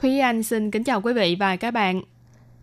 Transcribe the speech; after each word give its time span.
Thúy 0.00 0.18
Anh 0.18 0.42
xin 0.42 0.70
kính 0.70 0.84
chào 0.84 1.00
quý 1.00 1.12
vị 1.12 1.36
và 1.38 1.56
các 1.56 1.70
bạn. 1.70 2.02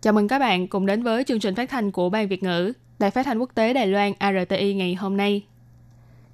Chào 0.00 0.12
mừng 0.12 0.28
các 0.28 0.38
bạn 0.38 0.68
cùng 0.68 0.86
đến 0.86 1.02
với 1.02 1.24
chương 1.24 1.40
trình 1.40 1.54
phát 1.54 1.70
thanh 1.70 1.92
của 1.92 2.10
Ban 2.10 2.28
Việt 2.28 2.42
ngữ, 2.42 2.72
Đài 2.98 3.10
Phát 3.10 3.26
thanh 3.26 3.38
Quốc 3.38 3.50
tế 3.54 3.72
Đài 3.72 3.86
Loan 3.86 4.12
RTI 4.20 4.74
ngày 4.74 4.94
hôm 4.94 5.16
nay. 5.16 5.44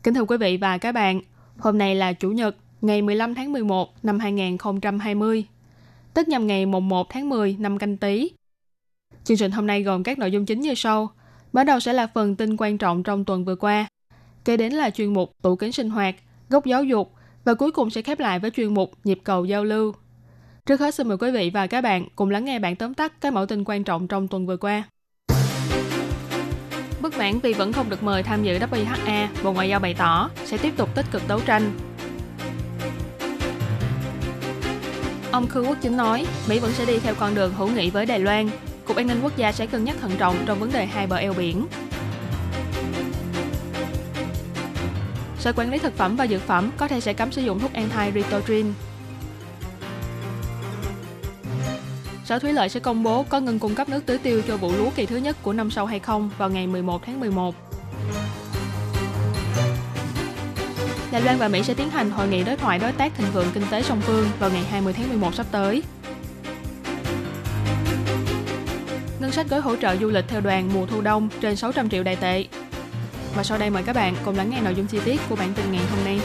Kính 0.03 0.15
thưa 0.15 0.25
quý 0.25 0.37
vị 0.37 0.57
và 0.57 0.79
các 0.79 0.93
bạn, 0.93 1.21
hôm 1.59 1.79
nay 1.79 1.95
là 1.95 2.12
Chủ 2.12 2.31
nhật, 2.31 2.57
ngày 2.81 3.03
15 3.03 3.35
tháng 3.35 3.53
11 3.53 4.05
năm 4.05 4.19
2020, 4.19 5.45
tức 6.15 6.29
nhằm 6.29 6.47
ngày 6.47 6.67
mùng 6.67 6.89
1 6.89 7.07
tháng 7.11 7.29
10 7.29 7.57
năm 7.59 7.79
canh 7.79 7.97
tí. 7.97 8.31
Chương 9.25 9.37
trình 9.37 9.51
hôm 9.51 9.67
nay 9.67 9.83
gồm 9.83 10.03
các 10.03 10.19
nội 10.19 10.31
dung 10.31 10.47
chính 10.47 10.61
như 10.61 10.75
sau. 10.75 11.11
Mở 11.53 11.65
đầu 11.65 11.81
sẽ 11.81 11.93
là 11.93 12.07
phần 12.07 12.37
tin 12.37 12.57
quan 12.59 12.79
trọng 12.79 13.03
trong 13.03 13.25
tuần 13.25 13.45
vừa 13.45 13.57
qua. 13.57 13.87
Kế 14.45 14.57
đến 14.57 14.73
là 14.73 14.91
chuyên 14.91 15.12
mục 15.12 15.33
tủ 15.43 15.57
kính 15.57 15.73
sinh 15.73 15.91
hoạt, 15.91 16.15
góc 16.48 16.67
giáo 16.67 16.84
dục 16.84 17.12
và 17.45 17.55
cuối 17.55 17.71
cùng 17.71 17.91
sẽ 17.91 18.03
khép 18.03 18.21
lại 18.21 18.39
với 18.39 18.51
chuyên 18.51 18.75
mục 18.75 18.93
nhịp 19.05 19.19
cầu 19.25 19.45
giao 19.45 19.65
lưu. 19.65 19.93
Trước 20.69 20.81
hết 20.81 20.95
xin 20.95 21.09
mời 21.09 21.17
quý 21.17 21.31
vị 21.31 21.51
và 21.55 21.67
các 21.67 21.81
bạn 21.81 22.07
cùng 22.17 22.31
lắng 22.31 22.45
nghe 22.45 22.59
bản 22.59 22.77
tóm 22.77 22.95
tắt 22.95 23.13
các 23.21 23.33
mẫu 23.33 23.47
tin 23.47 23.65
quan 23.67 23.85
trọng 23.85 24.09
trong 24.09 24.29
tuần 24.29 24.47
vừa 24.47 24.57
qua. 24.57 24.83
Bất 27.01 27.19
mãn 27.19 27.39
vì 27.39 27.53
vẫn 27.53 27.73
không 27.73 27.91
được 27.91 28.03
mời 28.03 28.23
tham 28.23 28.43
dự 28.43 28.59
WHA, 28.59 29.27
Bộ 29.43 29.53
Ngoại 29.53 29.69
giao 29.69 29.81
bày 29.81 29.95
tỏ 29.95 30.31
sẽ 30.45 30.59
tiếp 30.59 30.77
tục 30.77 30.95
tích 30.95 31.06
cực 31.11 31.23
đấu 31.29 31.41
tranh. 31.47 31.73
Ông 35.33 35.47
Khư 35.47 35.62
Quốc 35.62 35.77
Chính 35.81 35.97
nói, 35.97 36.27
Mỹ 36.48 36.59
vẫn 36.59 36.73
sẽ 36.73 36.84
đi 36.87 36.99
theo 36.99 37.15
con 37.15 37.34
đường 37.34 37.55
hữu 37.55 37.69
nghị 37.69 37.91
với 37.91 38.06
Đài 38.06 38.19
Loan. 38.19 38.49
Cục 38.84 38.97
An 38.97 39.06
ninh 39.06 39.21
Quốc 39.23 39.37
gia 39.37 39.53
sẽ 39.53 39.67
cân 39.67 39.84
nhắc 39.84 39.97
thận 40.01 40.11
trọng 40.19 40.37
trong 40.47 40.61
vấn 40.61 40.73
đề 40.73 40.87
hai 40.87 41.06
bờ 41.06 41.17
eo 41.17 41.33
biển. 41.33 41.67
Sở 45.39 45.53
Quản 45.53 45.71
lý 45.71 45.78
Thực 45.78 45.97
phẩm 45.97 46.17
và 46.17 46.27
Dược 46.27 46.43
phẩm 46.43 46.71
có 46.77 46.89
thể 46.89 47.01
sẽ 47.01 47.12
cấm 47.12 47.33
sử 47.33 47.43
dụng 47.43 47.61
thuốc 47.61 47.73
anti-Ritotrin 47.73 48.73
Sở 52.25 52.39
Thủy 52.39 52.53
lợi 52.53 52.69
sẽ 52.69 52.80
công 52.80 53.03
bố 53.03 53.22
có 53.22 53.41
ngừng 53.41 53.58
cung 53.58 53.75
cấp 53.75 53.89
nước 53.89 54.06
tưới 54.06 54.19
tiêu 54.19 54.42
cho 54.48 54.56
vụ 54.56 54.72
lúa 54.72 54.91
kỳ 54.97 55.06
thứ 55.06 55.17
nhất 55.17 55.36
của 55.42 55.53
năm 55.53 55.70
sau 55.70 55.86
hay 55.86 55.98
không 55.98 56.31
vào 56.39 56.50
ngày 56.50 56.66
11 56.66 57.03
tháng 57.06 57.20
11. 57.20 57.55
Đài 61.12 61.22
Loan 61.22 61.39
và 61.39 61.48
Mỹ 61.48 61.62
sẽ 61.62 61.75
tiến 61.75 61.91
hành 61.91 62.11
hội 62.11 62.28
nghị 62.28 62.44
đối 62.44 62.56
thoại 62.56 62.78
đối 62.78 62.92
tác 62.92 63.14
thịnh 63.14 63.27
vượng 63.33 63.47
kinh 63.55 63.62
tế 63.70 63.83
song 63.83 64.00
phương 64.00 64.27
vào 64.39 64.50
ngày 64.50 64.64
20 64.64 64.92
tháng 64.92 65.08
11 65.08 65.34
sắp 65.34 65.47
tới. 65.50 65.83
Ngân 69.20 69.33
sách 69.33 69.47
gói 69.50 69.61
hỗ 69.61 69.77
trợ 69.77 69.97
du 69.97 70.09
lịch 70.09 70.25
theo 70.28 70.41
đoàn 70.41 70.70
mùa 70.75 70.86
thu 70.86 71.00
đông 71.00 71.28
trên 71.41 71.56
600 71.56 71.88
triệu 71.88 72.03
đại 72.03 72.16
tệ. 72.16 72.44
Và 73.34 73.44
sau 73.44 73.59
đây 73.59 73.70
mời 73.70 73.83
các 73.83 73.97
bạn 73.97 74.14
cùng 74.25 74.36
lắng 74.36 74.50
nghe 74.50 74.61
nội 74.61 74.75
dung 74.75 74.86
chi 74.86 74.98
tiết 75.05 75.20
của 75.28 75.36
bản 75.36 75.53
tin 75.55 75.72
ngày 75.72 75.84
hôm 75.91 76.05
nay. 76.05 76.20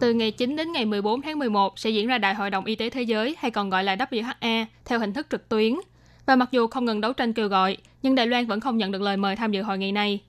Từ 0.00 0.12
ngày 0.12 0.30
9 0.30 0.56
đến 0.56 0.72
ngày 0.72 0.84
14 0.84 1.22
tháng 1.22 1.38
11 1.38 1.78
sẽ 1.78 1.90
diễn 1.90 2.06
ra 2.06 2.18
Đại 2.18 2.34
hội 2.34 2.50
đồng 2.50 2.64
Y 2.64 2.74
tế 2.74 2.90
Thế 2.90 3.02
giới 3.02 3.36
hay 3.38 3.50
còn 3.50 3.70
gọi 3.70 3.84
là 3.84 3.96
WHA 3.96 4.64
theo 4.84 4.98
hình 4.98 5.12
thức 5.12 5.26
trực 5.30 5.48
tuyến. 5.48 5.74
Và 6.26 6.36
mặc 6.36 6.48
dù 6.52 6.66
không 6.66 6.84
ngừng 6.84 7.00
đấu 7.00 7.12
tranh 7.12 7.32
kêu 7.32 7.48
gọi, 7.48 7.76
nhưng 8.02 8.14
Đài 8.14 8.26
Loan 8.26 8.46
vẫn 8.46 8.60
không 8.60 8.76
nhận 8.76 8.92
được 8.92 9.02
lời 9.02 9.16
mời 9.16 9.36
tham 9.36 9.52
dự 9.52 9.62
hội 9.62 9.78
nghị 9.78 9.92
này. 9.92 10.20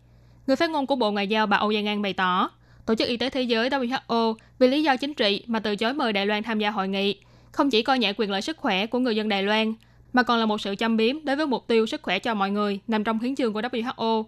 Người 0.47 0.55
phát 0.55 0.69
ngôn 0.69 0.87
của 0.87 0.95
Bộ 0.95 1.11
Ngoại 1.11 1.27
giao 1.27 1.47
bà 1.47 1.57
Âu 1.57 1.73
Giang 1.73 1.87
An 1.87 2.01
bày 2.01 2.13
tỏ, 2.13 2.49
Tổ 2.85 2.95
chức 2.95 3.07
Y 3.07 3.17
tế 3.17 3.29
Thế 3.29 3.41
giới 3.41 3.69
WHO 3.69 4.33
vì 4.59 4.67
lý 4.67 4.83
do 4.83 4.97
chính 4.97 5.13
trị 5.13 5.43
mà 5.47 5.59
từ 5.59 5.75
chối 5.75 5.93
mời 5.93 6.13
Đài 6.13 6.25
Loan 6.25 6.43
tham 6.43 6.59
gia 6.59 6.71
hội 6.71 6.87
nghị, 6.87 7.15
không 7.51 7.69
chỉ 7.69 7.81
coi 7.81 7.99
nhẹ 7.99 8.13
quyền 8.17 8.31
lợi 8.31 8.41
sức 8.41 8.57
khỏe 8.57 8.85
của 8.85 8.99
người 8.99 9.15
dân 9.15 9.29
Đài 9.29 9.43
Loan, 9.43 9.73
mà 10.13 10.23
còn 10.23 10.39
là 10.39 10.45
một 10.45 10.61
sự 10.61 10.75
châm 10.75 10.97
biếm 10.97 11.25
đối 11.25 11.35
với 11.35 11.47
mục 11.47 11.67
tiêu 11.67 11.85
sức 11.85 12.01
khỏe 12.01 12.19
cho 12.19 12.33
mọi 12.33 12.51
người 12.51 12.79
nằm 12.87 13.03
trong 13.03 13.19
hiến 13.19 13.35
chương 13.35 13.53
của 13.53 13.61
WHO. 13.61 14.23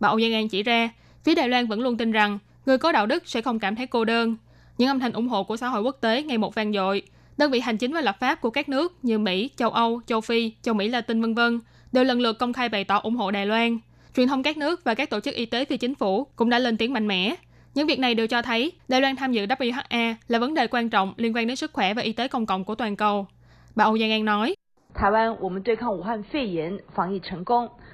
Bà 0.00 0.08
Âu 0.08 0.20
Giang 0.20 0.34
An 0.34 0.48
chỉ 0.48 0.62
ra, 0.62 0.90
phía 1.24 1.34
Đài 1.34 1.48
Loan 1.48 1.66
vẫn 1.66 1.80
luôn 1.80 1.96
tin 1.96 2.12
rằng 2.12 2.38
người 2.66 2.78
có 2.78 2.92
đạo 2.92 3.06
đức 3.06 3.22
sẽ 3.26 3.40
không 3.40 3.58
cảm 3.58 3.76
thấy 3.76 3.86
cô 3.86 4.04
đơn, 4.04 4.36
những 4.78 4.88
âm 4.88 5.00
thanh 5.00 5.12
ủng 5.12 5.28
hộ 5.28 5.44
của 5.44 5.56
xã 5.56 5.68
hội 5.68 5.82
quốc 5.82 5.96
tế 6.00 6.22
ngày 6.22 6.38
một 6.38 6.54
vang 6.54 6.72
dội. 6.72 7.02
Đơn 7.38 7.50
vị 7.50 7.60
hành 7.60 7.76
chính 7.76 7.92
và 7.92 8.00
lập 8.00 8.16
pháp 8.20 8.40
của 8.40 8.50
các 8.50 8.68
nước 8.68 8.96
như 9.02 9.18
Mỹ, 9.18 9.50
châu 9.56 9.70
Âu, 9.70 10.00
châu 10.06 10.20
Phi, 10.20 10.52
châu 10.62 10.74
Mỹ 10.74 10.88
Latin 10.88 11.22
v.v. 11.22 11.40
đều 11.92 12.04
lần 12.04 12.20
lượt 12.20 12.38
công 12.38 12.52
khai 12.52 12.68
bày 12.68 12.84
tỏ 12.84 12.98
ủng 12.98 13.16
hộ 13.16 13.30
Đài 13.30 13.46
Loan. 13.46 13.78
Truyền 14.16 14.28
thông 14.28 14.42
các 14.42 14.56
nước 14.56 14.84
và 14.84 14.94
các 14.94 15.10
tổ 15.10 15.20
chức 15.20 15.34
y 15.34 15.46
tế 15.46 15.64
phi 15.64 15.76
chính 15.76 15.94
phủ 15.94 16.26
cũng 16.36 16.50
đã 16.50 16.58
lên 16.58 16.76
tiếng 16.76 16.92
mạnh 16.92 17.08
mẽ. 17.08 17.34
Những 17.74 17.86
việc 17.86 17.98
này 17.98 18.14
đều 18.14 18.26
cho 18.26 18.42
thấy 18.42 18.72
Đài 18.88 19.00
Loan 19.00 19.16
tham 19.16 19.32
dự 19.32 19.46
WHA 19.46 20.14
là 20.28 20.38
vấn 20.38 20.54
đề 20.54 20.66
quan 20.66 20.90
trọng 20.90 21.14
liên 21.16 21.36
quan 21.36 21.46
đến 21.46 21.56
sức 21.56 21.72
khỏe 21.72 21.94
và 21.94 22.02
y 22.02 22.12
tế 22.12 22.28
công 22.28 22.46
cộng 22.46 22.64
của 22.64 22.74
toàn 22.74 22.96
cầu. 22.96 23.26
Bà 23.74 23.84
Âu 23.84 23.98
Giang 23.98 24.10
An 24.10 24.24
nói. 24.24 24.54
Đài 27.64 27.85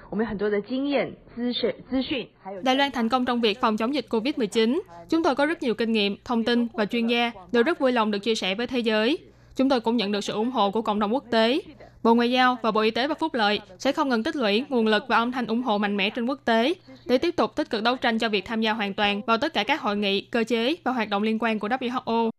Đài 2.62 2.76
Loan 2.76 2.90
thành 2.92 3.08
công 3.08 3.24
trong 3.24 3.40
việc 3.40 3.60
phòng 3.60 3.76
chống 3.76 3.94
dịch 3.94 4.06
COVID-19. 4.10 4.80
Chúng 5.08 5.22
tôi 5.22 5.34
có 5.34 5.46
rất 5.46 5.62
nhiều 5.62 5.74
kinh 5.74 5.92
nghiệm, 5.92 6.16
thông 6.24 6.44
tin 6.44 6.66
và 6.72 6.84
chuyên 6.84 7.06
gia 7.06 7.32
đều 7.52 7.62
rất 7.62 7.78
vui 7.78 7.92
lòng 7.92 8.10
được 8.10 8.18
chia 8.18 8.34
sẻ 8.34 8.54
với 8.54 8.66
thế 8.66 8.78
giới. 8.78 9.18
Chúng 9.56 9.68
tôi 9.68 9.80
cũng 9.80 9.96
nhận 9.96 10.12
được 10.12 10.24
sự 10.24 10.32
ủng 10.32 10.50
hộ 10.50 10.70
của 10.70 10.82
cộng 10.82 10.98
đồng 10.98 11.14
quốc 11.14 11.24
tế. 11.30 11.60
Bộ 12.02 12.14
Ngoại 12.14 12.30
giao 12.30 12.56
và 12.62 12.70
Bộ 12.70 12.80
Y 12.80 12.90
tế 12.90 13.08
và 13.08 13.14
Phúc 13.14 13.34
lợi 13.34 13.60
sẽ 13.78 13.92
không 13.92 14.08
ngừng 14.08 14.22
tích 14.22 14.36
lũy 14.36 14.64
nguồn 14.68 14.86
lực 14.86 15.04
và 15.08 15.16
âm 15.16 15.32
thanh 15.32 15.46
ủng 15.46 15.62
hộ 15.62 15.78
mạnh 15.78 15.96
mẽ 15.96 16.10
trên 16.10 16.26
quốc 16.26 16.40
tế 16.44 16.74
để 17.06 17.18
tiếp 17.18 17.36
tục 17.36 17.56
tích 17.56 17.70
cực 17.70 17.82
đấu 17.82 17.96
tranh 17.96 18.18
cho 18.18 18.28
việc 18.28 18.44
tham 18.44 18.60
gia 18.60 18.72
hoàn 18.72 18.94
toàn 18.94 19.20
vào 19.26 19.38
tất 19.38 19.54
cả 19.54 19.64
các 19.64 19.80
hội 19.80 19.96
nghị, 19.96 20.20
cơ 20.20 20.44
chế 20.44 20.74
và 20.84 20.92
hoạt 20.92 21.08
động 21.08 21.22
liên 21.22 21.38
quan 21.40 21.58
của 21.58 21.68
WHO. 21.68 22.30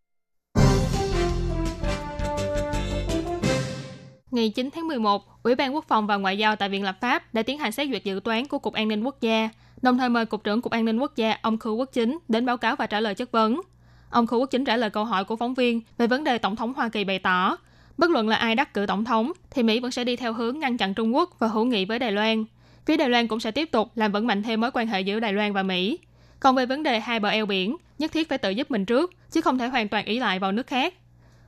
Ngày 4.34 4.50
9 4.50 4.70
tháng 4.76 4.88
11, 4.88 5.44
Ủy 5.44 5.56
ban 5.56 5.76
Quốc 5.76 5.86
phòng 5.88 6.08
và 6.08 6.18
Ngoại 6.18 6.38
giao 6.38 6.56
tại 6.56 6.70
Viện 6.70 6.84
Lập 6.84 6.98
pháp 7.02 7.34
đã 7.34 7.44
tiến 7.44 7.58
hành 7.58 7.72
xét 7.72 7.88
duyệt 7.90 8.04
dự 8.04 8.20
toán 8.24 8.48
của 8.48 8.60
Cục 8.60 8.74
An 8.74 8.88
ninh 8.88 9.04
Quốc 9.04 9.22
gia, 9.22 9.50
đồng 9.82 9.98
thời 9.98 10.10
mời 10.10 10.26
Cục 10.26 10.44
trưởng 10.44 10.62
Cục 10.62 10.72
An 10.72 10.86
ninh 10.86 11.00
Quốc 11.00 11.16
gia 11.16 11.38
ông 11.42 11.58
Khư 11.58 11.72
Quốc 11.72 11.90
Chính 11.94 12.18
đến 12.28 12.46
báo 12.46 12.58
cáo 12.58 12.76
và 12.76 12.88
trả 12.88 13.00
lời 13.00 13.16
chất 13.16 13.32
vấn. 13.32 13.62
Ông 14.10 14.28
Khư 14.28 14.38
Quốc 14.38 14.46
Chính 14.52 14.66
trả 14.66 14.78
lời 14.78 14.90
câu 14.90 15.06
hỏi 15.06 15.24
của 15.24 15.36
phóng 15.36 15.54
viên 15.54 15.82
về 15.98 16.08
vấn 16.08 16.24
đề 16.24 16.38
Tổng 16.38 16.56
thống 16.56 16.74
Hoa 16.74 16.90
Kỳ 16.90 17.04
bày 17.04 17.20
tỏ, 17.20 17.58
bất 17.98 18.10
luận 18.10 18.30
là 18.30 18.36
ai 18.36 18.56
đắc 18.56 18.74
cử 18.74 18.86
Tổng 18.86 19.06
thống, 19.06 19.32
thì 19.52 19.64
Mỹ 19.64 19.80
vẫn 19.80 19.92
sẽ 19.92 20.04
đi 20.04 20.16
theo 20.16 20.34
hướng 20.34 20.60
ngăn 20.60 20.78
chặn 20.78 20.94
Trung 20.94 21.16
Quốc 21.16 21.36
và 21.40 21.48
hữu 21.48 21.66
nghị 21.66 21.86
với 21.86 22.00
Đài 22.00 22.12
Loan. 22.12 22.46
Phía 22.86 22.98
Đài 22.98 23.10
Loan 23.10 23.28
cũng 23.28 23.40
sẽ 23.40 23.52
tiếp 23.52 23.72
tục 23.72 23.92
làm 23.96 24.12
vững 24.12 24.28
mạnh 24.28 24.44
thêm 24.44 24.62
mối 24.62 24.72
quan 24.74 24.88
hệ 24.88 25.02
giữa 25.02 25.20
Đài 25.20 25.34
Loan 25.34 25.54
và 25.54 25.64
Mỹ. 25.64 26.00
Còn 26.40 26.56
về 26.56 26.66
vấn 26.66 26.84
đề 26.84 27.00
hai 27.00 27.20
bờ 27.20 27.30
eo 27.30 27.46
biển, 27.46 27.78
nhất 28.00 28.12
thiết 28.12 28.30
phải 28.30 28.38
tự 28.38 28.50
giúp 28.50 28.72
mình 28.72 28.86
trước, 28.86 29.12
chứ 29.32 29.42
không 29.42 29.58
thể 29.58 29.68
hoàn 29.68 29.88
toàn 29.88 30.06
ý 30.06 30.20
lại 30.20 30.40
vào 30.40 30.52
nước 30.52 30.68
khác. 30.68 30.94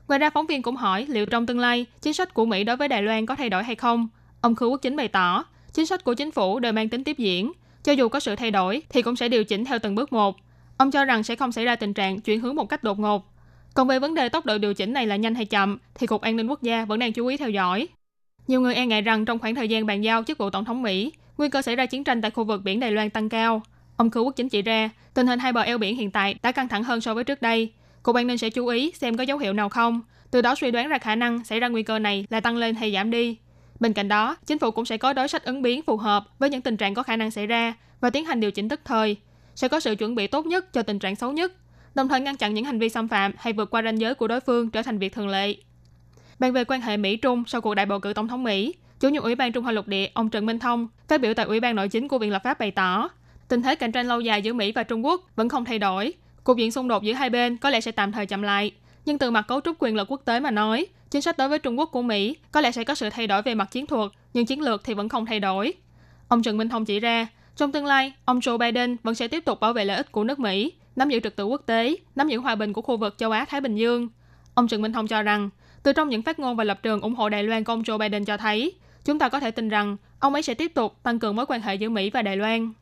Ngoài 0.07 0.19
ra 0.19 0.29
phóng 0.29 0.45
viên 0.45 0.61
cũng 0.61 0.75
hỏi 0.75 1.05
liệu 1.09 1.25
trong 1.25 1.45
tương 1.45 1.59
lai 1.59 1.85
chính 2.01 2.13
sách 2.13 2.33
của 2.33 2.45
Mỹ 2.45 2.63
đối 2.63 2.75
với 2.75 2.87
Đài 2.87 3.01
Loan 3.01 3.25
có 3.25 3.35
thay 3.35 3.49
đổi 3.49 3.63
hay 3.63 3.75
không. 3.75 4.07
Ông 4.41 4.55
Khư 4.55 4.67
Quốc 4.67 4.81
Chính 4.81 4.95
bày 4.95 5.07
tỏ, 5.07 5.45
chính 5.73 5.85
sách 5.85 6.03
của 6.03 6.13
chính 6.13 6.31
phủ 6.31 6.59
đều 6.59 6.73
mang 6.73 6.89
tính 6.89 7.03
tiếp 7.03 7.17
diễn, 7.17 7.51
cho 7.83 7.91
dù 7.91 8.09
có 8.09 8.19
sự 8.19 8.35
thay 8.35 8.51
đổi 8.51 8.81
thì 8.89 9.01
cũng 9.01 9.15
sẽ 9.15 9.29
điều 9.29 9.43
chỉnh 9.43 9.65
theo 9.65 9.79
từng 9.79 9.95
bước 9.95 10.13
một. 10.13 10.35
Ông 10.77 10.91
cho 10.91 11.05
rằng 11.05 11.23
sẽ 11.23 11.35
không 11.35 11.51
xảy 11.51 11.65
ra 11.65 11.75
tình 11.75 11.93
trạng 11.93 12.21
chuyển 12.21 12.39
hướng 12.39 12.55
một 12.55 12.69
cách 12.69 12.83
đột 12.83 12.99
ngột. 12.99 13.31
Còn 13.73 13.87
về 13.87 13.99
vấn 13.99 14.13
đề 14.13 14.29
tốc 14.29 14.45
độ 14.45 14.57
điều 14.57 14.73
chỉnh 14.73 14.93
này 14.93 15.07
là 15.07 15.15
nhanh 15.15 15.35
hay 15.35 15.45
chậm 15.45 15.77
thì 15.95 16.07
Cục 16.07 16.21
An 16.21 16.35
ninh 16.35 16.47
Quốc 16.47 16.61
gia 16.61 16.85
vẫn 16.85 16.99
đang 16.99 17.13
chú 17.13 17.27
ý 17.27 17.37
theo 17.37 17.49
dõi. 17.49 17.87
Nhiều 18.47 18.61
người 18.61 18.75
e 18.75 18.85
ngại 18.85 19.01
rằng 19.01 19.25
trong 19.25 19.39
khoảng 19.39 19.55
thời 19.55 19.67
gian 19.67 19.85
bàn 19.85 20.03
giao 20.03 20.23
chức 20.23 20.37
vụ 20.37 20.49
tổng 20.49 20.65
thống 20.65 20.81
Mỹ, 20.81 21.11
nguy 21.37 21.49
cơ 21.49 21.61
xảy 21.61 21.75
ra 21.75 21.85
chiến 21.85 22.03
tranh 22.03 22.21
tại 22.21 22.31
khu 22.31 22.43
vực 22.43 22.61
biển 22.63 22.79
Đài 22.79 22.91
Loan 22.91 23.09
tăng 23.09 23.29
cao. 23.29 23.61
Ông 23.97 24.09
Khư 24.09 24.21
Quốc 24.21 24.35
Chính 24.35 24.49
chỉ 24.49 24.61
ra, 24.61 24.89
tình 25.13 25.27
hình 25.27 25.39
hai 25.39 25.53
bờ 25.53 25.61
eo 25.61 25.77
biển 25.77 25.95
hiện 25.95 26.11
tại 26.11 26.35
đã 26.43 26.51
căng 26.51 26.67
thẳng 26.67 26.83
hơn 26.83 27.01
so 27.01 27.13
với 27.13 27.23
trước 27.23 27.41
đây, 27.41 27.71
Cục 28.05 28.15
An 28.15 28.27
ninh 28.27 28.37
sẽ 28.37 28.49
chú 28.49 28.67
ý 28.67 28.91
xem 28.95 29.17
có 29.17 29.23
dấu 29.23 29.37
hiệu 29.37 29.53
nào 29.53 29.69
không, 29.69 30.01
từ 30.31 30.41
đó 30.41 30.55
suy 30.55 30.71
đoán 30.71 30.87
ra 30.87 30.97
khả 30.97 31.15
năng 31.15 31.43
xảy 31.43 31.59
ra 31.59 31.67
nguy 31.67 31.83
cơ 31.83 31.99
này 31.99 32.25
là 32.29 32.39
tăng 32.39 32.57
lên 32.57 32.75
hay 32.75 32.93
giảm 32.93 33.11
đi. 33.11 33.37
Bên 33.79 33.93
cạnh 33.93 34.07
đó, 34.07 34.35
chính 34.45 34.59
phủ 34.59 34.71
cũng 34.71 34.85
sẽ 34.85 34.97
có 34.97 35.13
đối 35.13 35.27
sách 35.27 35.43
ứng 35.43 35.61
biến 35.61 35.81
phù 35.81 35.97
hợp 35.97 36.25
với 36.39 36.49
những 36.49 36.61
tình 36.61 36.77
trạng 36.77 36.93
có 36.93 37.03
khả 37.03 37.15
năng 37.15 37.31
xảy 37.31 37.47
ra 37.47 37.73
và 38.01 38.09
tiến 38.09 38.25
hành 38.25 38.39
điều 38.39 38.51
chỉnh 38.51 38.69
tức 38.69 38.79
thời, 38.85 39.17
sẽ 39.55 39.67
có 39.67 39.79
sự 39.79 39.95
chuẩn 39.95 40.15
bị 40.15 40.27
tốt 40.27 40.45
nhất 40.45 40.73
cho 40.73 40.81
tình 40.81 40.99
trạng 40.99 41.15
xấu 41.15 41.31
nhất, 41.31 41.53
đồng 41.95 42.07
thời 42.07 42.19
ngăn 42.19 42.37
chặn 42.37 42.53
những 42.53 42.65
hành 42.65 42.79
vi 42.79 42.89
xâm 42.89 43.07
phạm 43.07 43.31
hay 43.37 43.53
vượt 43.53 43.69
qua 43.69 43.81
ranh 43.81 43.99
giới 43.99 44.15
của 44.15 44.27
đối 44.27 44.39
phương 44.39 44.69
trở 44.69 44.81
thành 44.81 44.99
việc 44.99 45.13
thường 45.13 45.29
lệ. 45.29 45.55
Bàn 46.39 46.53
về 46.53 46.63
quan 46.63 46.81
hệ 46.81 46.97
Mỹ-Trung 46.97 47.43
sau 47.47 47.61
cuộc 47.61 47.75
đại 47.75 47.85
bầu 47.85 47.99
cử 47.99 48.13
tổng 48.13 48.27
thống 48.27 48.43
Mỹ, 48.43 48.73
chủ 48.99 49.09
nhiệm 49.09 49.23
Ủy 49.23 49.35
ban 49.35 49.51
Trung 49.51 49.63
Hoa 49.63 49.73
Lục 49.73 49.87
Địa 49.87 50.07
ông 50.13 50.29
Trần 50.29 50.45
Minh 50.45 50.59
Thông 50.59 50.87
phát 51.07 51.21
biểu 51.21 51.33
tại 51.33 51.45
Ủy 51.45 51.59
ban 51.59 51.75
Nội 51.75 51.89
chính 51.89 52.07
của 52.07 52.17
Viện 52.17 52.31
Lập 52.31 52.41
pháp 52.43 52.59
bày 52.59 52.71
tỏ, 52.71 53.09
tình 53.47 53.61
thế 53.61 53.75
cạnh 53.75 53.91
tranh 53.91 54.07
lâu 54.07 54.21
dài 54.21 54.41
giữa 54.41 54.53
Mỹ 54.53 54.71
và 54.71 54.83
Trung 54.83 55.05
Quốc 55.05 55.21
vẫn 55.35 55.49
không 55.49 55.65
thay 55.65 55.79
đổi, 55.79 56.13
Cục 56.45 56.57
diện 56.57 56.71
xung 56.71 56.87
đột 56.87 57.03
giữa 57.03 57.13
hai 57.13 57.29
bên 57.29 57.57
có 57.57 57.69
lẽ 57.69 57.81
sẽ 57.81 57.91
tạm 57.91 58.11
thời 58.11 58.25
chậm 58.25 58.41
lại, 58.41 58.71
nhưng 59.05 59.17
từ 59.17 59.31
mặt 59.31 59.45
cấu 59.47 59.61
trúc 59.61 59.75
quyền 59.79 59.95
lực 59.95 60.11
quốc 60.11 60.21
tế 60.25 60.39
mà 60.39 60.51
nói, 60.51 60.85
chính 61.11 61.21
sách 61.21 61.37
đối 61.37 61.49
với 61.49 61.59
Trung 61.59 61.79
Quốc 61.79 61.89
của 61.91 62.01
Mỹ 62.01 62.35
có 62.51 62.61
lẽ 62.61 62.71
sẽ 62.71 62.83
có 62.83 62.95
sự 62.95 63.09
thay 63.09 63.27
đổi 63.27 63.41
về 63.41 63.55
mặt 63.55 63.71
chiến 63.71 63.87
thuật, 63.87 64.11
nhưng 64.33 64.45
chiến 64.45 64.61
lược 64.61 64.83
thì 64.83 64.93
vẫn 64.93 65.09
không 65.09 65.25
thay 65.25 65.39
đổi. 65.39 65.73
Ông 66.27 66.41
Trần 66.41 66.57
Minh 66.57 66.69
Thông 66.69 66.85
chỉ 66.85 66.99
ra, 66.99 67.27
trong 67.55 67.71
tương 67.71 67.85
lai, 67.85 68.13
ông 68.25 68.39
Joe 68.39 68.57
Biden 68.57 68.97
vẫn 69.03 69.15
sẽ 69.15 69.27
tiếp 69.27 69.45
tục 69.45 69.59
bảo 69.59 69.73
vệ 69.73 69.85
lợi 69.85 69.97
ích 69.97 70.11
của 70.11 70.23
nước 70.23 70.39
Mỹ, 70.39 70.71
nắm 70.95 71.09
giữ 71.09 71.19
trật 71.19 71.35
tự 71.35 71.45
quốc 71.45 71.61
tế, 71.65 71.95
nắm 72.15 72.27
giữ 72.27 72.39
hòa 72.39 72.55
bình 72.55 72.73
của 72.73 72.81
khu 72.81 72.97
vực 72.97 73.17
châu 73.17 73.31
Á-Thái 73.31 73.61
Bình 73.61 73.75
Dương. 73.75 74.07
Ông 74.53 74.67
Trần 74.67 74.81
Minh 74.81 74.93
Thông 74.93 75.07
cho 75.07 75.21
rằng, 75.21 75.49
từ 75.83 75.93
trong 75.93 76.09
những 76.09 76.21
phát 76.21 76.39
ngôn 76.39 76.55
và 76.55 76.63
lập 76.63 76.79
trường 76.83 77.01
ủng 77.01 77.15
hộ 77.15 77.29
Đài 77.29 77.43
Loan 77.43 77.63
của 77.63 77.73
ông 77.73 77.81
Joe 77.81 77.97
Biden 77.97 78.25
cho 78.25 78.37
thấy, 78.37 78.73
chúng 79.05 79.19
ta 79.19 79.29
có 79.29 79.39
thể 79.39 79.51
tin 79.51 79.69
rằng 79.69 79.97
ông 80.19 80.33
ấy 80.33 80.41
sẽ 80.41 80.53
tiếp 80.53 80.73
tục 80.73 81.03
tăng 81.03 81.19
cường 81.19 81.35
mối 81.35 81.45
quan 81.45 81.61
hệ 81.61 81.75
giữa 81.75 81.89
Mỹ 81.89 82.09
và 82.09 82.21
Đài 82.21 82.37
Loan. 82.37 82.73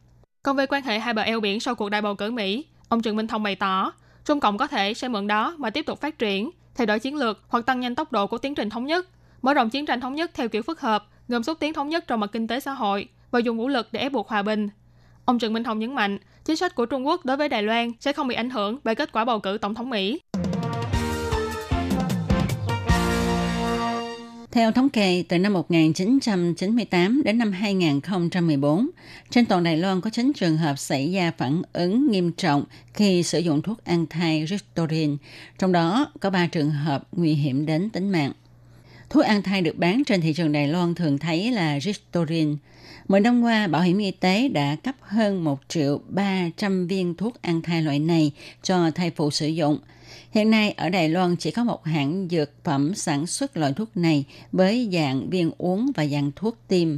Còn 0.44 0.56
về 0.56 0.66
quan 0.66 0.84
hệ 0.84 1.00
hai 1.00 1.14
bờ 1.14 1.22
eo 1.22 1.40
biển 1.40 1.60
sau 1.60 1.76
cuộc 1.76 1.90
đại 1.90 2.02
bầu 2.02 2.16
cử 2.16 2.32
Mỹ, 2.32 2.66
ông 2.94 3.02
Trần 3.02 3.16
Minh 3.16 3.28
Thông 3.28 3.44
bày 3.44 3.56
tỏ, 3.56 3.92
Trung 4.26 4.40
Cộng 4.40 4.58
có 4.58 4.68
thể 4.68 4.94
sẽ 4.94 5.08
mượn 5.08 5.28
đó 5.28 5.56
mà 5.58 5.70
tiếp 5.70 5.86
tục 5.86 6.02
phát 6.02 6.20
triển, 6.20 6.50
thay 6.76 6.88
đổi 6.88 7.00
chiến 7.00 7.16
lược 7.16 7.40
hoặc 7.48 7.66
tăng 7.66 7.80
nhanh 7.80 7.96
tốc 7.96 8.12
độ 8.12 8.28
của 8.28 8.38
tiến 8.38 8.56
trình 8.56 8.70
thống 8.70 8.86
nhất, 8.86 9.08
mở 9.42 9.54
rộng 9.54 9.70
chiến 9.70 9.86
tranh 9.86 10.02
thống 10.02 10.16
nhất 10.16 10.32
theo 10.34 10.50
kiểu 10.50 10.62
phức 10.62 10.82
hợp, 10.82 11.08
gồm 11.28 11.44
xúc 11.44 11.58
tiến 11.60 11.74
thống 11.74 11.90
nhất 11.90 12.08
trong 12.08 12.20
mặt 12.20 12.30
kinh 12.32 12.48
tế 12.48 12.60
xã 12.60 12.72
hội 12.74 13.08
và 13.32 13.40
dùng 13.40 13.58
vũ 13.58 13.68
lực 13.68 13.88
để 13.92 14.00
ép 14.00 14.12
buộc 14.12 14.30
hòa 14.30 14.42
bình. 14.42 14.70
Ông 15.26 15.40
Trần 15.40 15.54
Minh 15.54 15.64
Thông 15.64 15.80
nhấn 15.80 15.96
mạnh, 15.96 16.18
chính 16.46 16.56
sách 16.56 16.76
của 16.76 16.86
Trung 16.86 17.08
Quốc 17.08 17.26
đối 17.26 17.38
với 17.38 17.50
Đài 17.50 17.64
Loan 17.64 17.92
sẽ 18.00 18.14
không 18.14 18.28
bị 18.28 18.36
ảnh 18.36 18.50
hưởng 18.50 18.80
bởi 18.84 18.96
kết 18.96 19.12
quả 19.12 19.26
bầu 19.26 19.40
cử 19.40 19.58
tổng 19.62 19.74
thống 19.74 19.90
Mỹ. 19.90 20.20
Theo 24.54 24.72
thống 24.72 24.90
kê, 24.90 25.24
từ 25.30 25.40
năm 25.40 25.54
1998 25.54 27.22
đến 27.24 27.38
năm 27.38 27.52
2014, 27.52 28.90
trên 29.30 29.46
toàn 29.46 29.64
Đài 29.64 29.78
Loan 29.78 30.02
có 30.02 30.10
9 30.10 30.32
trường 30.36 30.58
hợp 30.58 30.80
xảy 30.80 31.14
ra 31.14 31.32
phản 31.38 31.62
ứng 31.74 32.12
nghiêm 32.12 32.32
trọng 32.32 32.64
khi 32.94 33.24
sử 33.24 33.40
dụng 33.40 33.62
thuốc 33.62 33.86
an 33.86 34.06
thai 34.10 34.46
Ristorin, 34.48 35.18
trong 35.60 35.72
đó 35.72 36.12
có 36.20 36.30
3 36.30 36.48
trường 36.48 36.72
hợp 36.72 37.08
nguy 37.12 37.34
hiểm 37.34 37.66
đến 37.66 37.90
tính 37.90 38.10
mạng. 38.10 38.32
Thuốc 39.10 39.26
an 39.26 39.42
thai 39.42 39.62
được 39.62 39.78
bán 39.78 40.04
trên 40.04 40.22
thị 40.22 40.34
trường 40.34 40.52
Đài 40.52 40.68
Loan 40.68 40.96
thường 40.96 41.18
thấy 41.18 41.52
là 41.52 41.80
Ristorin. 41.80 42.58
Mỗi 43.08 43.20
năm 43.20 43.42
qua, 43.42 43.68
Bảo 43.68 43.82
hiểm 43.82 43.98
y 43.98 44.12
tế 44.12 44.48
đã 44.48 44.76
cấp 44.76 44.96
hơn 45.02 45.44
1 45.44 45.60
triệu 45.68 46.02
300 46.08 46.88
viên 46.88 47.16
thuốc 47.16 47.42
an 47.42 47.62
thai 47.62 47.82
loại 47.82 48.00
này 48.00 48.32
cho 48.64 48.92
thai 48.92 49.12
phụ 49.12 49.32
sử 49.32 49.48
dụng– 49.48 49.80
Hiện 50.34 50.52
nay 50.52 50.72
ở 50.72 50.90
Đài 50.90 51.10
Loan 51.10 51.36
chỉ 51.36 51.52
có 51.52 51.64
một 51.64 51.86
hãng 51.86 52.28
dược 52.32 52.64
phẩm 52.64 52.96
sản 52.96 53.28
xuất 53.28 53.58
loại 53.58 53.74
thuốc 53.74 53.98
này 53.98 54.26
với 54.52 54.90
dạng 54.94 55.30
viên 55.30 55.52
uống 55.58 55.92
và 55.96 56.06
dạng 56.06 56.32
thuốc 56.36 56.58
tiêm. 56.68 56.98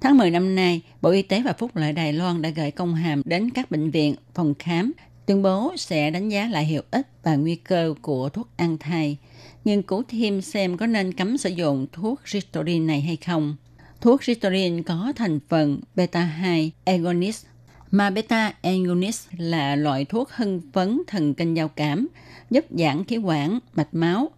Tháng 0.00 0.18
10 0.18 0.30
năm 0.30 0.54
nay, 0.54 0.80
Bộ 1.02 1.10
Y 1.10 1.22
tế 1.22 1.42
và 1.42 1.52
Phúc 1.58 1.76
lợi 1.76 1.92
Đài 1.92 2.12
Loan 2.12 2.42
đã 2.42 2.48
gửi 2.48 2.70
công 2.70 2.94
hàm 2.94 3.22
đến 3.24 3.50
các 3.50 3.70
bệnh 3.70 3.90
viện, 3.90 4.14
phòng 4.34 4.54
khám, 4.58 4.92
tuyên 5.26 5.42
bố 5.42 5.72
sẽ 5.76 6.10
đánh 6.10 6.28
giá 6.28 6.48
lại 6.48 6.64
hiệu 6.64 6.82
ích 6.90 7.06
và 7.22 7.36
nguy 7.36 7.56
cơ 7.56 7.94
của 8.02 8.28
thuốc 8.28 8.48
an 8.56 8.78
thai, 8.78 9.16
nghiên 9.64 9.82
cứu 9.82 10.02
thêm 10.08 10.42
xem 10.42 10.76
có 10.76 10.86
nên 10.86 11.12
cấm 11.12 11.36
sử 11.36 11.50
dụng 11.50 11.86
thuốc 11.92 12.20
Ritalin 12.24 12.86
này 12.86 13.00
hay 13.00 13.16
không. 13.16 13.56
Thuốc 14.00 14.24
Ritalin 14.24 14.82
có 14.82 15.12
thành 15.16 15.38
phần 15.48 15.80
beta-2 15.96 16.70
agonist, 16.84 17.46
mà 17.90 18.10
beta 18.10 18.52
agonist 18.62 19.26
là 19.38 19.76
loại 19.76 20.04
thuốc 20.04 20.30
hưng 20.30 20.60
phấn 20.72 21.02
thần 21.06 21.34
kinh 21.34 21.54
giao 21.54 21.68
cảm, 21.68 22.08
giúp 22.50 22.64
giãn 22.70 23.04
khí 23.04 23.16
quản, 23.16 23.58
mạch 23.74 23.94
máu. 23.94 24.30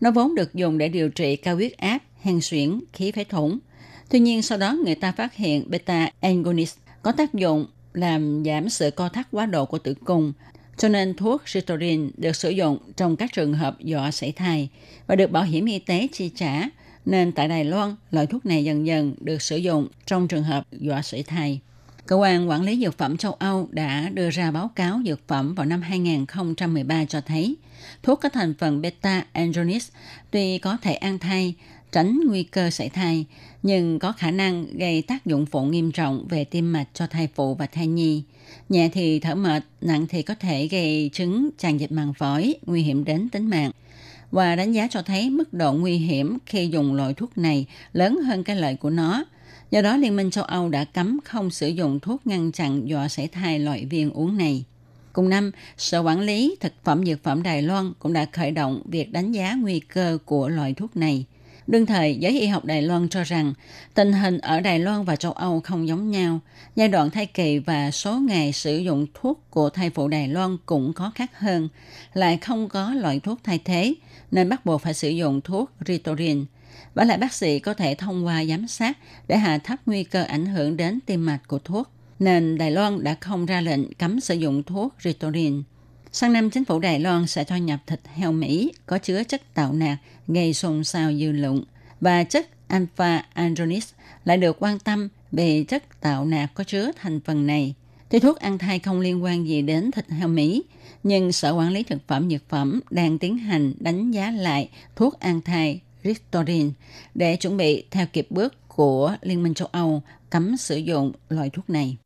Nó 0.00 0.10
vốn 0.10 0.34
được 0.34 0.54
dùng 0.54 0.78
để 0.78 0.88
điều 0.88 1.08
trị 1.08 1.36
cao 1.36 1.54
huyết 1.54 1.72
áp, 1.72 1.98
hen 2.22 2.40
suyễn, 2.40 2.80
khí 2.92 3.12
phế 3.12 3.24
thủng. 3.24 3.58
Tuy 4.10 4.20
nhiên 4.20 4.42
sau 4.42 4.58
đó 4.58 4.76
người 4.84 4.94
ta 4.94 5.12
phát 5.12 5.34
hiện 5.34 5.70
beta 5.70 6.10
agonist 6.20 6.76
có 7.02 7.12
tác 7.12 7.34
dụng 7.34 7.66
làm 7.92 8.42
giảm 8.44 8.68
sự 8.68 8.90
co 8.90 9.08
thắt 9.08 9.26
quá 9.30 9.46
độ 9.46 9.66
của 9.66 9.78
tử 9.78 9.94
cung, 10.04 10.32
cho 10.76 10.88
nên 10.88 11.14
thuốc 11.14 11.42
Ritalin 11.46 12.10
được 12.16 12.36
sử 12.36 12.50
dụng 12.50 12.78
trong 12.96 13.16
các 13.16 13.32
trường 13.32 13.54
hợp 13.54 13.80
dọa 13.80 14.10
sảy 14.10 14.32
thai 14.32 14.68
và 15.06 15.16
được 15.16 15.30
bảo 15.30 15.42
hiểm 15.42 15.64
y 15.64 15.78
tế 15.78 16.08
chi 16.12 16.30
trả, 16.36 16.62
nên 17.06 17.32
tại 17.32 17.48
Đài 17.48 17.64
Loan, 17.64 17.94
loại 18.10 18.26
thuốc 18.26 18.46
này 18.46 18.64
dần 18.64 18.86
dần 18.86 19.14
được 19.20 19.42
sử 19.42 19.56
dụng 19.56 19.88
trong 20.06 20.28
trường 20.28 20.44
hợp 20.44 20.66
dọa 20.72 21.02
sảy 21.02 21.22
thai. 21.22 21.60
Cơ 22.06 22.16
quan 22.16 22.48
quản 22.48 22.62
lý 22.62 22.80
dược 22.80 22.98
phẩm 22.98 23.16
châu 23.16 23.32
Âu 23.32 23.68
đã 23.70 24.08
đưa 24.08 24.30
ra 24.30 24.50
báo 24.50 24.70
cáo 24.76 25.00
dược 25.06 25.28
phẩm 25.28 25.54
vào 25.54 25.66
năm 25.66 25.82
2013 25.82 27.04
cho 27.04 27.20
thấy 27.20 27.56
thuốc 28.02 28.20
có 28.20 28.28
thành 28.28 28.54
phần 28.58 28.82
beta-agonist 28.82 29.88
tuy 30.30 30.58
có 30.58 30.76
thể 30.82 30.94
an 30.94 31.18
thai, 31.18 31.54
tránh 31.92 32.20
nguy 32.26 32.42
cơ 32.42 32.70
sảy 32.70 32.88
thai, 32.88 33.24
nhưng 33.62 33.98
có 33.98 34.12
khả 34.12 34.30
năng 34.30 34.66
gây 34.78 35.02
tác 35.02 35.26
dụng 35.26 35.46
phụ 35.46 35.64
nghiêm 35.64 35.92
trọng 35.92 36.26
về 36.28 36.44
tim 36.44 36.72
mạch 36.72 36.88
cho 36.94 37.06
thai 37.06 37.28
phụ 37.34 37.54
và 37.54 37.66
thai 37.66 37.86
nhi. 37.86 38.22
Nhẹ 38.68 38.88
thì 38.92 39.20
thở 39.20 39.34
mệt, 39.34 39.62
nặng 39.80 40.06
thì 40.08 40.22
có 40.22 40.34
thể 40.34 40.68
gây 40.68 41.10
chứng 41.12 41.50
tràn 41.58 41.80
dịch 41.80 41.92
màng 41.92 42.14
phổi, 42.14 42.54
nguy 42.66 42.82
hiểm 42.82 43.04
đến 43.04 43.28
tính 43.28 43.50
mạng. 43.50 43.70
Và 44.30 44.56
đánh 44.56 44.72
giá 44.72 44.88
cho 44.90 45.02
thấy 45.02 45.30
mức 45.30 45.52
độ 45.52 45.72
nguy 45.72 45.96
hiểm 45.96 46.38
khi 46.46 46.68
dùng 46.68 46.94
loại 46.94 47.14
thuốc 47.14 47.38
này 47.38 47.66
lớn 47.92 48.16
hơn 48.16 48.44
cái 48.44 48.56
lợi 48.56 48.76
của 48.76 48.90
nó– 48.90 49.24
Do 49.70 49.82
đó, 49.82 49.96
Liên 49.96 50.16
minh 50.16 50.30
châu 50.30 50.44
Âu 50.44 50.68
đã 50.68 50.84
cấm 50.84 51.18
không 51.24 51.50
sử 51.50 51.68
dụng 51.68 52.00
thuốc 52.00 52.26
ngăn 52.26 52.52
chặn 52.52 52.88
dọa 52.88 53.08
sảy 53.08 53.28
thai 53.28 53.58
loại 53.58 53.84
viên 53.84 54.10
uống 54.10 54.36
này. 54.36 54.64
Cùng 55.12 55.28
năm, 55.28 55.50
Sở 55.76 56.00
Quản 56.00 56.20
lý 56.20 56.56
Thực 56.60 56.72
phẩm 56.84 57.06
Dược 57.06 57.22
phẩm 57.22 57.42
Đài 57.42 57.62
Loan 57.62 57.92
cũng 57.98 58.12
đã 58.12 58.26
khởi 58.32 58.50
động 58.50 58.82
việc 58.84 59.12
đánh 59.12 59.32
giá 59.32 59.54
nguy 59.54 59.80
cơ 59.80 60.18
của 60.24 60.48
loại 60.48 60.74
thuốc 60.74 60.96
này. 60.96 61.24
Đương 61.66 61.86
thời, 61.86 62.16
giới 62.16 62.40
y 62.40 62.46
học 62.46 62.64
Đài 62.64 62.82
Loan 62.82 63.08
cho 63.08 63.24
rằng 63.24 63.54
tình 63.94 64.12
hình 64.12 64.38
ở 64.38 64.60
Đài 64.60 64.78
Loan 64.78 65.04
và 65.04 65.16
châu 65.16 65.32
Âu 65.32 65.60
không 65.60 65.88
giống 65.88 66.10
nhau. 66.10 66.40
Giai 66.76 66.88
đoạn 66.88 67.10
thai 67.10 67.26
kỳ 67.26 67.58
và 67.58 67.90
số 67.90 68.18
ngày 68.18 68.52
sử 68.52 68.76
dụng 68.76 69.06
thuốc 69.14 69.50
của 69.50 69.70
thai 69.70 69.90
phụ 69.90 70.08
Đài 70.08 70.28
Loan 70.28 70.56
cũng 70.66 70.92
có 70.92 71.12
khác 71.14 71.38
hơn. 71.38 71.68
Lại 72.14 72.36
không 72.36 72.68
có 72.68 72.94
loại 72.94 73.20
thuốc 73.20 73.38
thay 73.44 73.58
thế, 73.64 73.94
nên 74.30 74.48
bắt 74.48 74.66
buộc 74.66 74.82
phải 74.82 74.94
sử 74.94 75.08
dụng 75.08 75.40
thuốc 75.40 75.70
Ritorin– 75.86 76.44
và 76.96 77.04
lại 77.04 77.18
bác 77.18 77.32
sĩ 77.32 77.58
có 77.58 77.74
thể 77.74 77.94
thông 77.94 78.26
qua 78.26 78.44
giám 78.44 78.66
sát 78.66 78.98
để 79.28 79.36
hạ 79.36 79.58
thấp 79.58 79.78
nguy 79.86 80.04
cơ 80.04 80.22
ảnh 80.22 80.46
hưởng 80.46 80.76
đến 80.76 80.98
tim 81.06 81.26
mạch 81.26 81.40
của 81.48 81.58
thuốc. 81.58 81.90
Nên 82.18 82.58
Đài 82.58 82.70
Loan 82.70 83.04
đã 83.04 83.16
không 83.20 83.46
ra 83.46 83.60
lệnh 83.60 83.92
cấm 83.92 84.20
sử 84.20 84.34
dụng 84.34 84.62
thuốc 84.62 84.94
Ritorin. 85.04 85.62
Sang 86.16 86.32
năm, 86.32 86.50
chính 86.50 86.64
phủ 86.64 86.78
Đài 86.78 87.00
Loan 87.00 87.26
sẽ 87.26 87.44
cho 87.44 87.56
nhập 87.56 87.80
thịt 87.86 88.00
heo 88.14 88.32
Mỹ 88.32 88.72
có 88.86 88.98
chứa 88.98 89.22
chất 89.24 89.54
tạo 89.54 89.72
nạc 89.72 89.98
gây 90.28 90.54
xôn 90.54 90.84
xao 90.84 91.12
dư 91.12 91.32
luận 91.32 91.64
và 92.00 92.24
chất 92.24 92.68
alpha 92.68 93.24
andronis 93.34 93.88
lại 94.24 94.36
được 94.36 94.56
quan 94.60 94.78
tâm 94.78 95.08
về 95.32 95.64
chất 95.68 96.00
tạo 96.00 96.24
nạc 96.24 96.54
có 96.54 96.64
chứa 96.64 96.90
thành 96.96 97.20
phần 97.20 97.46
này. 97.46 97.74
Tuy 98.08 98.18
thuốc 98.18 98.36
ăn 98.36 98.58
thai 98.58 98.78
không 98.78 99.00
liên 99.00 99.22
quan 99.22 99.48
gì 99.48 99.62
đến 99.62 99.90
thịt 99.90 100.10
heo 100.10 100.28
Mỹ, 100.28 100.62
nhưng 101.02 101.32
Sở 101.32 101.52
Quản 101.52 101.72
lý 101.72 101.82
Thực 101.82 102.08
phẩm 102.08 102.30
Dược 102.30 102.48
phẩm 102.48 102.80
đang 102.90 103.18
tiến 103.18 103.38
hành 103.38 103.72
đánh 103.78 104.10
giá 104.10 104.30
lại 104.30 104.68
thuốc 104.96 105.20
ăn 105.20 105.40
thai 105.40 105.80
Ristorin 106.04 106.72
để 107.14 107.36
chuẩn 107.36 107.56
bị 107.56 107.84
theo 107.90 108.06
kịp 108.12 108.26
bước 108.30 108.68
của 108.68 109.16
Liên 109.22 109.42
minh 109.42 109.54
châu 109.54 109.68
Âu 109.72 110.02
cấm 110.30 110.56
sử 110.56 110.76
dụng 110.76 111.12
loại 111.28 111.50
thuốc 111.50 111.70
này. 111.70 111.96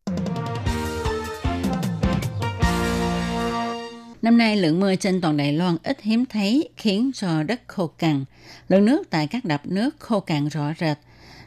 Năm 4.22 4.38
nay, 4.38 4.56
lượng 4.56 4.80
mưa 4.80 4.94
trên 4.96 5.20
toàn 5.20 5.36
Đài 5.36 5.52
Loan 5.52 5.76
ít 5.82 6.00
hiếm 6.02 6.24
thấy 6.26 6.68
khiến 6.76 7.10
cho 7.14 7.42
đất 7.42 7.60
khô 7.66 7.86
cằn. 7.86 8.24
Lượng 8.68 8.84
nước 8.84 9.10
tại 9.10 9.26
các 9.26 9.44
đập 9.44 9.60
nước 9.64 9.96
khô 9.98 10.20
cằn 10.20 10.48
rõ 10.48 10.72
rệt. 10.80 10.98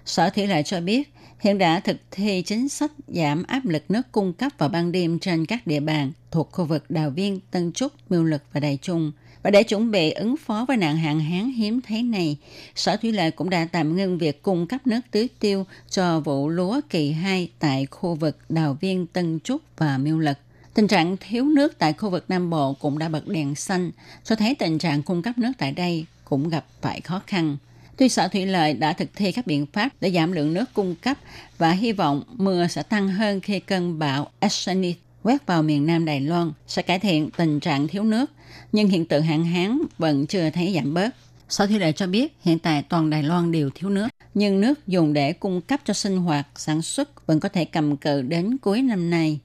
Sở 0.05 0.29
Thủy 0.29 0.47
lợi 0.47 0.63
cho 0.63 0.81
biết, 0.81 1.13
hiện 1.39 1.57
đã 1.57 1.79
thực 1.79 1.97
thi 2.11 2.43
chính 2.45 2.69
sách 2.69 2.91
giảm 3.07 3.43
áp 3.43 3.65
lực 3.65 3.83
nước 3.89 4.11
cung 4.11 4.33
cấp 4.33 4.51
vào 4.57 4.69
ban 4.69 4.91
đêm 4.91 5.19
trên 5.19 5.45
các 5.45 5.67
địa 5.67 5.79
bàn 5.79 6.11
thuộc 6.31 6.51
khu 6.51 6.65
vực 6.65 6.91
Đào 6.91 7.09
Viên, 7.09 7.39
Tân 7.51 7.71
Trúc, 7.71 8.11
Miêu 8.11 8.23
Lực 8.23 8.43
và 8.53 8.59
Đài 8.59 8.77
Trung– 8.81 9.11
và 9.43 9.49
để 9.49 9.63
chuẩn 9.63 9.91
bị 9.91 10.11
ứng 10.11 10.37
phó 10.37 10.65
với 10.67 10.77
nạn 10.77 10.97
hạn 10.97 11.19
hán 11.19 11.51
hiếm 11.51 11.81
thấy 11.81 12.03
này, 12.03 12.37
Sở 12.75 12.97
Thủy 12.97 13.11
lợi 13.11 13.31
cũng 13.31 13.49
đã 13.49 13.67
tạm 13.71 13.95
ngưng 13.95 14.17
việc 14.17 14.41
cung 14.41 14.67
cấp 14.67 14.87
nước 14.87 14.99
tưới 15.11 15.27
tiêu 15.39 15.65
cho 15.89 16.19
vụ 16.19 16.49
lúa 16.49 16.81
kỳ 16.89 17.11
2 17.11 17.49
tại 17.59 17.85
khu 17.85 18.15
vực 18.15 18.37
Đào 18.49 18.77
Viên, 18.81 19.07
Tân 19.07 19.39
Trúc 19.43 19.61
và 19.77 19.97
Miêu 19.97 20.19
Lực. 20.19 20.37
Tình 20.73 20.87
trạng 20.87 21.17
thiếu 21.17 21.45
nước 21.45 21.79
tại 21.79 21.93
khu 21.93 22.09
vực 22.09 22.25
Nam 22.27 22.49
Bộ 22.49 22.73
cũng 22.73 22.99
đã 22.99 23.09
bật 23.09 23.27
đèn 23.27 23.55
xanh, 23.55 23.91
cho 24.23 24.35
thấy 24.35 24.55
tình 24.55 24.77
trạng 24.77 25.03
cung 25.03 25.21
cấp 25.21 25.37
nước 25.37 25.51
tại 25.57 25.71
đây 25.71 26.05
cũng 26.25 26.49
gặp 26.49 26.65
phải 26.81 27.01
khó 27.01 27.21
khăn. 27.27 27.57
Tuy 27.97 28.09
Sở 28.09 28.27
Thủy 28.27 28.45
lợi 28.45 28.73
đã 28.73 28.93
thực 28.93 29.09
thi 29.15 29.31
các 29.31 29.47
biện 29.47 29.65
pháp 29.73 29.89
để 30.01 30.11
giảm 30.11 30.31
lượng 30.31 30.53
nước 30.53 30.65
cung 30.73 30.95
cấp 30.95 31.17
và 31.57 31.71
hy 31.71 31.91
vọng 31.91 32.23
mưa 32.31 32.67
sẽ 32.67 32.83
tăng 32.83 33.07
hơn 33.07 33.41
khi 33.41 33.59
cơn 33.59 33.99
bão 33.99 34.27
Arsenic 34.39 35.01
quét 35.23 35.45
vào 35.45 35.63
miền 35.63 35.85
Nam 35.85 36.05
Đài 36.05 36.21
Loan 36.21 36.51
sẽ 36.67 36.81
cải 36.81 36.99
thiện 36.99 37.29
tình 37.37 37.59
trạng 37.59 37.87
thiếu 37.87 38.03
nước, 38.03 38.31
nhưng 38.71 38.87
hiện 38.87 39.05
tượng 39.05 39.23
hạn 39.23 39.45
hán 39.45 39.81
vẫn 39.97 40.25
chưa 40.27 40.49
thấy 40.49 40.73
giảm 40.75 40.93
bớt. 40.93 41.09
Sở 41.49 41.67
Thủy 41.67 41.79
lợi 41.79 41.93
cho 41.93 42.07
biết 42.07 42.35
hiện 42.41 42.59
tại 42.59 42.83
toàn 42.89 43.09
Đài 43.09 43.23
Loan 43.23 43.51
đều 43.51 43.69
thiếu 43.75 43.89
nước, 43.89 44.07
nhưng 44.33 44.61
nước 44.61 44.87
dùng 44.87 45.13
để 45.13 45.33
cung 45.33 45.61
cấp 45.61 45.79
cho 45.85 45.93
sinh 45.93 46.17
hoạt, 46.17 46.47
sản 46.55 46.81
xuất 46.81 47.27
vẫn 47.27 47.39
có 47.39 47.49
thể 47.49 47.65
cầm 47.65 47.97
cự 47.97 48.21
đến 48.21 48.57
cuối 48.57 48.81
năm 48.81 49.09
nay. 49.09 49.39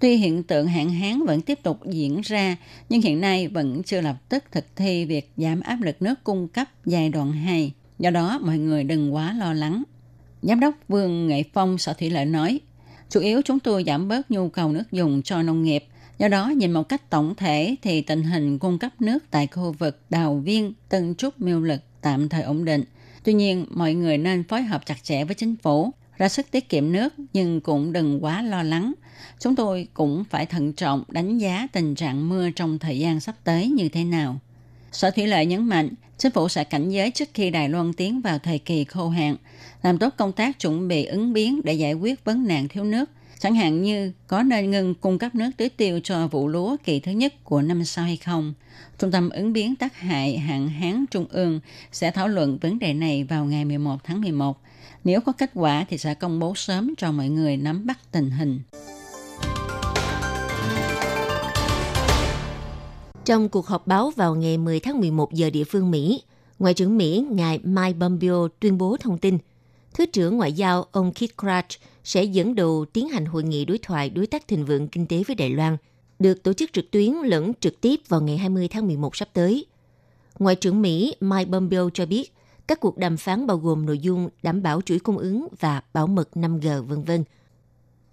Tuy 0.00 0.16
hiện 0.16 0.42
tượng 0.42 0.66
hạn 0.66 0.90
hán 0.90 1.26
vẫn 1.26 1.40
tiếp 1.40 1.58
tục 1.62 1.80
diễn 1.86 2.20
ra, 2.20 2.56
nhưng 2.88 3.00
hiện 3.00 3.20
nay 3.20 3.48
vẫn 3.48 3.82
chưa 3.82 4.00
lập 4.00 4.16
tức 4.28 4.44
thực 4.52 4.76
thi 4.76 5.04
việc 5.04 5.32
giảm 5.36 5.60
áp 5.60 5.80
lực 5.80 6.02
nước 6.02 6.24
cung 6.24 6.48
cấp 6.48 6.68
giai 6.84 7.08
đoạn 7.08 7.32
2. 7.32 7.72
Do 7.98 8.10
đó, 8.10 8.38
mọi 8.42 8.58
người 8.58 8.84
đừng 8.84 9.14
quá 9.14 9.32
lo 9.38 9.52
lắng. 9.52 9.82
Giám 10.42 10.60
đốc 10.60 10.74
Vương 10.88 11.26
Nghệ 11.26 11.42
Phong 11.52 11.78
Sở 11.78 11.92
Thủy 11.92 12.10
lợi 12.10 12.24
nói, 12.24 12.60
Chủ 13.10 13.20
yếu 13.20 13.42
chúng 13.44 13.60
tôi 13.60 13.84
giảm 13.86 14.08
bớt 14.08 14.30
nhu 14.30 14.48
cầu 14.48 14.72
nước 14.72 14.92
dùng 14.92 15.22
cho 15.22 15.42
nông 15.42 15.62
nghiệp. 15.62 15.84
Do 16.18 16.28
đó, 16.28 16.48
nhìn 16.48 16.72
một 16.72 16.88
cách 16.88 17.10
tổng 17.10 17.34
thể 17.34 17.76
thì 17.82 18.00
tình 18.02 18.22
hình 18.22 18.58
cung 18.58 18.78
cấp 18.78 18.92
nước 19.00 19.18
tại 19.30 19.46
khu 19.46 19.72
vực 19.78 20.00
Đào 20.10 20.36
Viên, 20.36 20.72
Tân 20.88 21.14
Trúc, 21.14 21.40
Miêu 21.40 21.60
Lực 21.60 21.80
tạm 22.00 22.28
thời 22.28 22.42
ổn 22.42 22.64
định. 22.64 22.84
Tuy 23.24 23.32
nhiên, 23.32 23.66
mọi 23.70 23.94
người 23.94 24.18
nên 24.18 24.44
phối 24.44 24.62
hợp 24.62 24.86
chặt 24.86 25.04
chẽ 25.04 25.24
với 25.24 25.34
chính 25.34 25.56
phủ, 25.62 25.90
ra 26.20 26.28
sức 26.28 26.50
tiết 26.50 26.68
kiệm 26.68 26.92
nước 26.92 27.14
nhưng 27.32 27.60
cũng 27.60 27.92
đừng 27.92 28.24
quá 28.24 28.42
lo 28.42 28.62
lắng. 28.62 28.92
Chúng 29.38 29.56
tôi 29.56 29.88
cũng 29.94 30.24
phải 30.30 30.46
thận 30.46 30.72
trọng 30.72 31.04
đánh 31.08 31.38
giá 31.38 31.66
tình 31.72 31.94
trạng 31.94 32.28
mưa 32.28 32.50
trong 32.50 32.78
thời 32.78 32.98
gian 32.98 33.20
sắp 33.20 33.34
tới 33.44 33.68
như 33.68 33.88
thế 33.88 34.04
nào. 34.04 34.38
Sở 34.92 35.10
Thủy 35.10 35.26
lợi 35.26 35.46
nhấn 35.46 35.64
mạnh, 35.64 35.90
chính 36.18 36.32
phủ 36.32 36.48
sẽ 36.48 36.64
cảnh 36.64 36.90
giới 36.90 37.10
trước 37.10 37.28
khi 37.34 37.50
Đài 37.50 37.68
Loan 37.68 37.92
tiến 37.92 38.20
vào 38.20 38.38
thời 38.38 38.58
kỳ 38.58 38.84
khô 38.84 39.08
hạn, 39.08 39.36
làm 39.82 39.98
tốt 39.98 40.14
công 40.16 40.32
tác 40.32 40.58
chuẩn 40.58 40.88
bị 40.88 41.04
ứng 41.04 41.32
biến 41.32 41.60
để 41.64 41.72
giải 41.72 41.94
quyết 41.94 42.24
vấn 42.24 42.46
nạn 42.46 42.68
thiếu 42.68 42.84
nước, 42.84 43.10
chẳng 43.40 43.54
hạn 43.54 43.82
như 43.82 44.12
có 44.26 44.42
nên 44.42 44.70
ngừng 44.70 44.94
cung 44.94 45.18
cấp 45.18 45.34
nước 45.34 45.50
tưới 45.56 45.68
tiêu 45.68 46.00
cho 46.04 46.28
vụ 46.28 46.48
lúa 46.48 46.76
kỳ 46.84 47.00
thứ 47.00 47.12
nhất 47.12 47.44
của 47.44 47.62
năm 47.62 47.84
sau 47.84 48.04
hay 48.04 48.16
không. 48.16 48.54
Trung 48.98 49.10
tâm 49.10 49.30
ứng 49.30 49.52
biến 49.52 49.76
tác 49.76 49.96
hại 49.96 50.38
hạn 50.38 50.68
hán 50.68 51.04
Trung 51.10 51.26
ương 51.30 51.60
sẽ 51.92 52.10
thảo 52.10 52.28
luận 52.28 52.58
vấn 52.58 52.78
đề 52.78 52.94
này 52.94 53.24
vào 53.24 53.44
ngày 53.44 53.64
11 53.64 53.96
tháng 54.04 54.20
11. 54.20 54.60
Nếu 55.04 55.20
có 55.20 55.32
kết 55.32 55.50
quả 55.54 55.86
thì 55.88 55.98
sẽ 55.98 56.14
công 56.14 56.38
bố 56.38 56.54
sớm 56.54 56.94
cho 56.98 57.12
mọi 57.12 57.28
người 57.28 57.56
nắm 57.56 57.86
bắt 57.86 57.98
tình 58.12 58.30
hình. 58.30 58.60
Trong 63.24 63.48
cuộc 63.48 63.66
họp 63.66 63.86
báo 63.86 64.10
vào 64.16 64.34
ngày 64.34 64.58
10 64.58 64.80
tháng 64.80 65.00
11 65.00 65.32
giờ 65.32 65.50
địa 65.50 65.64
phương 65.64 65.90
Mỹ, 65.90 66.22
Ngoại 66.58 66.74
trưởng 66.74 66.98
Mỹ 66.98 67.26
ngài 67.30 67.58
Mike 67.58 67.98
Pompeo 68.00 68.48
tuyên 68.60 68.78
bố 68.78 68.96
thông 69.00 69.18
tin 69.18 69.38
Thứ 70.00 70.06
trưởng 70.06 70.36
Ngoại 70.36 70.52
giao 70.52 70.86
ông 70.92 71.12
Keith 71.12 71.34
Crouch 71.38 71.82
sẽ 72.04 72.24
dẫn 72.24 72.54
đầu 72.54 72.84
tiến 72.92 73.08
hành 73.08 73.26
hội 73.26 73.42
nghị 73.42 73.64
đối 73.64 73.78
thoại 73.78 74.10
đối 74.10 74.26
tác 74.26 74.48
thịnh 74.48 74.64
vượng 74.64 74.88
kinh 74.88 75.06
tế 75.06 75.22
với 75.26 75.36
Đài 75.36 75.50
Loan, 75.50 75.76
được 76.18 76.42
tổ 76.42 76.52
chức 76.52 76.72
trực 76.72 76.90
tuyến 76.90 77.12
lẫn 77.12 77.52
trực 77.60 77.80
tiếp 77.80 78.00
vào 78.08 78.20
ngày 78.20 78.38
20 78.38 78.68
tháng 78.68 78.86
11 78.86 79.16
sắp 79.16 79.28
tới. 79.32 79.66
Ngoại 80.38 80.54
trưởng 80.54 80.82
Mỹ 80.82 81.14
Mike 81.20 81.50
Pompeo 81.52 81.90
cho 81.94 82.06
biết, 82.06 82.32
các 82.66 82.80
cuộc 82.80 82.98
đàm 82.98 83.16
phán 83.16 83.46
bao 83.46 83.56
gồm 83.56 83.86
nội 83.86 83.98
dung 83.98 84.28
đảm 84.42 84.62
bảo 84.62 84.80
chuỗi 84.80 84.98
cung 84.98 85.18
ứng 85.18 85.48
và 85.60 85.82
bảo 85.92 86.06
mật 86.06 86.28
5G, 86.34 86.82
v.v. 86.82 87.10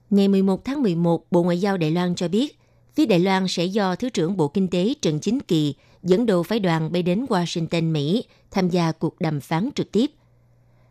Ngày 0.10 0.28
11 0.28 0.66
tháng 0.66 0.84
11, 0.84 1.32
Bộ 1.32 1.44
Ngoại 1.44 1.62
giao 1.62 1.78
Đài 1.78 1.92
Loan 1.92 2.16
cho 2.16 2.28
biết, 2.28 2.60
phía 2.96 3.06
Đài 3.06 3.20
Loan 3.20 3.48
sẽ 3.48 3.66
do 3.66 3.96
Thứ 3.96 4.10
trưởng 4.10 4.38
Bộ 4.38 4.48
Kinh 4.48 4.68
tế 4.68 4.94
Trần 5.02 5.20
Chính 5.20 5.40
Kỳ 5.40 5.76
dẫn 6.04 6.26
đầu 6.26 6.44
phái 6.44 6.60
đoàn 6.60 6.92
bay 6.92 7.04
đến 7.04 7.26
Washington, 7.30 7.92
Mỹ 7.92 8.24
tham 8.52 8.70
gia 8.70 8.92
cuộc 8.92 9.20
đàm 9.20 9.42
phán 9.42 9.70
trực 9.76 9.92
tiếp. 9.92 10.12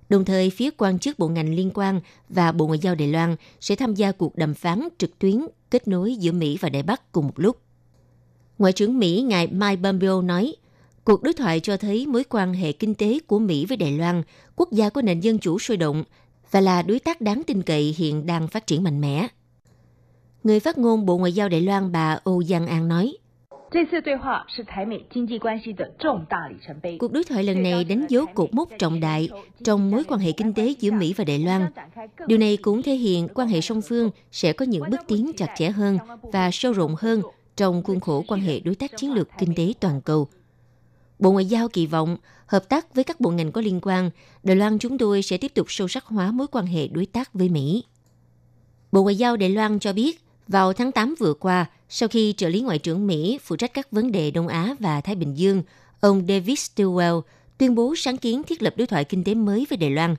Đồng 0.09 0.25
thời, 0.25 0.51
phía 0.51 0.71
quan 0.71 0.99
chức 0.99 1.19
bộ 1.19 1.29
ngành 1.29 1.55
liên 1.55 1.71
quan 1.75 2.01
và 2.29 2.53
Bộ 2.53 2.67
Ngoại 2.67 2.79
giao 2.79 2.95
Đài 2.95 3.09
Loan 3.09 3.37
sẽ 3.61 3.77
tham 3.77 3.95
gia 3.95 4.13
cuộc 4.13 4.37
đàm 4.37 4.55
phán 4.55 4.89
trực 4.99 5.19
tuyến 5.19 5.47
kết 5.71 5.89
nối 5.89 6.17
giữa 6.17 6.33
Mỹ 6.33 6.59
và 6.61 6.69
Đài 6.69 6.83
Bắc 6.83 7.13
cùng 7.13 7.27
một 7.27 7.35
lúc. 7.37 7.57
Ngoại 8.59 8.73
trưởng 8.73 8.99
Mỹ 8.99 9.23
ngài 9.23 9.47
Mike 9.47 9.83
Pompeo 9.83 10.23
nói, 10.23 10.55
cuộc 11.05 11.23
đối 11.23 11.35
thoại 11.35 11.61
cho 11.61 11.77
thấy 11.77 12.07
mối 12.07 12.25
quan 12.25 12.55
hệ 12.55 12.73
kinh 12.73 12.95
tế 12.95 13.19
của 13.27 13.39
Mỹ 13.39 13.67
với 13.67 13.77
Đài 13.77 13.99
Loan, 13.99 14.23
quốc 14.57 14.73
gia 14.73 14.91
có 14.91 15.03
nền 15.03 15.21
dân 15.21 15.39
chủ 15.39 15.59
sôi 15.59 15.77
động 15.77 16.05
và 16.51 16.61
là 16.61 16.83
đối 16.83 16.99
tác 16.99 17.21
đáng 17.21 17.43
tin 17.47 17.63
cậy 17.63 17.95
hiện 17.99 18.27
đang 18.27 18.49
phát 18.49 18.67
triển 18.67 18.83
mạnh 18.83 19.01
mẽ. 19.01 19.29
Người 20.45 20.61
phát 20.61 20.79
ngôn 20.79 21.07
Bộ 21.07 21.19
Ngoại 21.19 21.33
giao 21.33 21.49
Đài 21.49 21.61
Loan 21.61 21.93
bà 21.93 22.19
Âu 22.25 22.43
Giang 22.43 22.67
An 22.67 22.89
nói, 22.89 23.17
Cuộc 26.99 27.13
đối 27.13 27.25
thoại 27.25 27.45
lần 27.45 27.63
này 27.63 27.85
đánh 27.85 28.07
dấu 28.09 28.27
cột 28.35 28.55
mốc 28.55 28.69
trọng 28.79 29.01
đại 29.01 29.29
trong 29.65 29.91
mối 29.91 30.05
quan 30.09 30.21
hệ 30.21 30.33
kinh 30.33 30.53
tế 30.53 30.75
giữa 30.81 30.91
Mỹ 30.91 31.15
và 31.17 31.25
Đài 31.25 31.39
Loan. 31.39 31.71
Điều 32.27 32.39
này 32.39 32.57
cũng 32.57 32.83
thể 32.83 32.95
hiện 32.95 33.29
quan 33.35 33.49
hệ 33.49 33.61
song 33.61 33.81
phương 33.89 34.11
sẽ 34.33 34.53
có 34.53 34.65
những 34.65 34.83
bước 34.91 35.01
tiến 35.07 35.33
chặt 35.37 35.55
chẽ 35.57 35.71
hơn 35.71 35.99
và 36.23 36.51
sâu 36.53 36.73
rộng 36.73 36.95
hơn 36.99 37.23
trong 37.57 37.83
khuôn 37.83 38.01
khổ 38.01 38.25
quan 38.29 38.41
hệ 38.41 38.61
đối 38.61 38.75
tác 38.75 38.97
chiến 38.97 39.13
lược 39.13 39.29
kinh 39.39 39.55
tế 39.55 39.73
toàn 39.81 40.01
cầu. 40.01 40.29
Bộ 41.19 41.33
Ngoại 41.33 41.45
giao 41.45 41.69
kỳ 41.69 41.87
vọng 41.87 42.17
hợp 42.47 42.69
tác 42.69 42.95
với 42.95 43.05
các 43.05 43.21
bộ 43.21 43.31
ngành 43.31 43.53
có 43.53 43.61
liên 43.61 43.81
quan, 43.83 44.11
Đài 44.43 44.57
Loan 44.57 44.79
chúng 44.79 44.99
tôi 44.99 45.23
sẽ 45.23 45.39
tiếp 45.39 45.55
tục 45.55 45.67
sâu 45.69 45.89
sắc 45.89 46.05
hóa 46.05 46.31
mối 46.31 46.47
quan 46.47 46.67
hệ 46.67 46.89
đối 46.89 47.07
tác 47.07 47.35
với 47.35 47.49
Mỹ. 47.49 47.85
Bộ 48.93 49.03
Ngoại 49.03 49.17
giao 49.17 49.37
Đài 49.37 49.49
Loan 49.49 49.79
cho 49.79 49.93
biết, 49.93 50.21
vào 50.49 50.73
tháng 50.73 50.93
8 50.93 51.15
vừa 51.19 51.35
qua, 51.35 51.67
sau 51.89 52.09
khi 52.09 52.35
trợ 52.37 52.49
lý 52.49 52.61
Ngoại 52.61 52.79
trưởng 52.79 53.07
Mỹ 53.07 53.39
phụ 53.43 53.57
trách 53.57 53.75
các 53.75 53.91
vấn 53.91 54.13
đề 54.13 54.31
Đông 54.31 54.49
Á 54.49 54.75
và 54.79 55.01
Thái 55.01 55.15
Bình 55.15 55.35
Dương, 55.35 55.63
ông 56.01 56.27
David 56.29 56.59
Stilwell 56.59 57.21
tuyên 57.59 57.75
bố 57.75 57.95
sáng 57.97 58.17
kiến 58.17 58.43
thiết 58.43 58.63
lập 58.63 58.75
đối 58.77 58.87
thoại 58.87 59.05
kinh 59.05 59.25
tế 59.25 59.35
mới 59.35 59.67
với 59.71 59.77
Đài 59.77 59.91
Loan. 59.91 60.17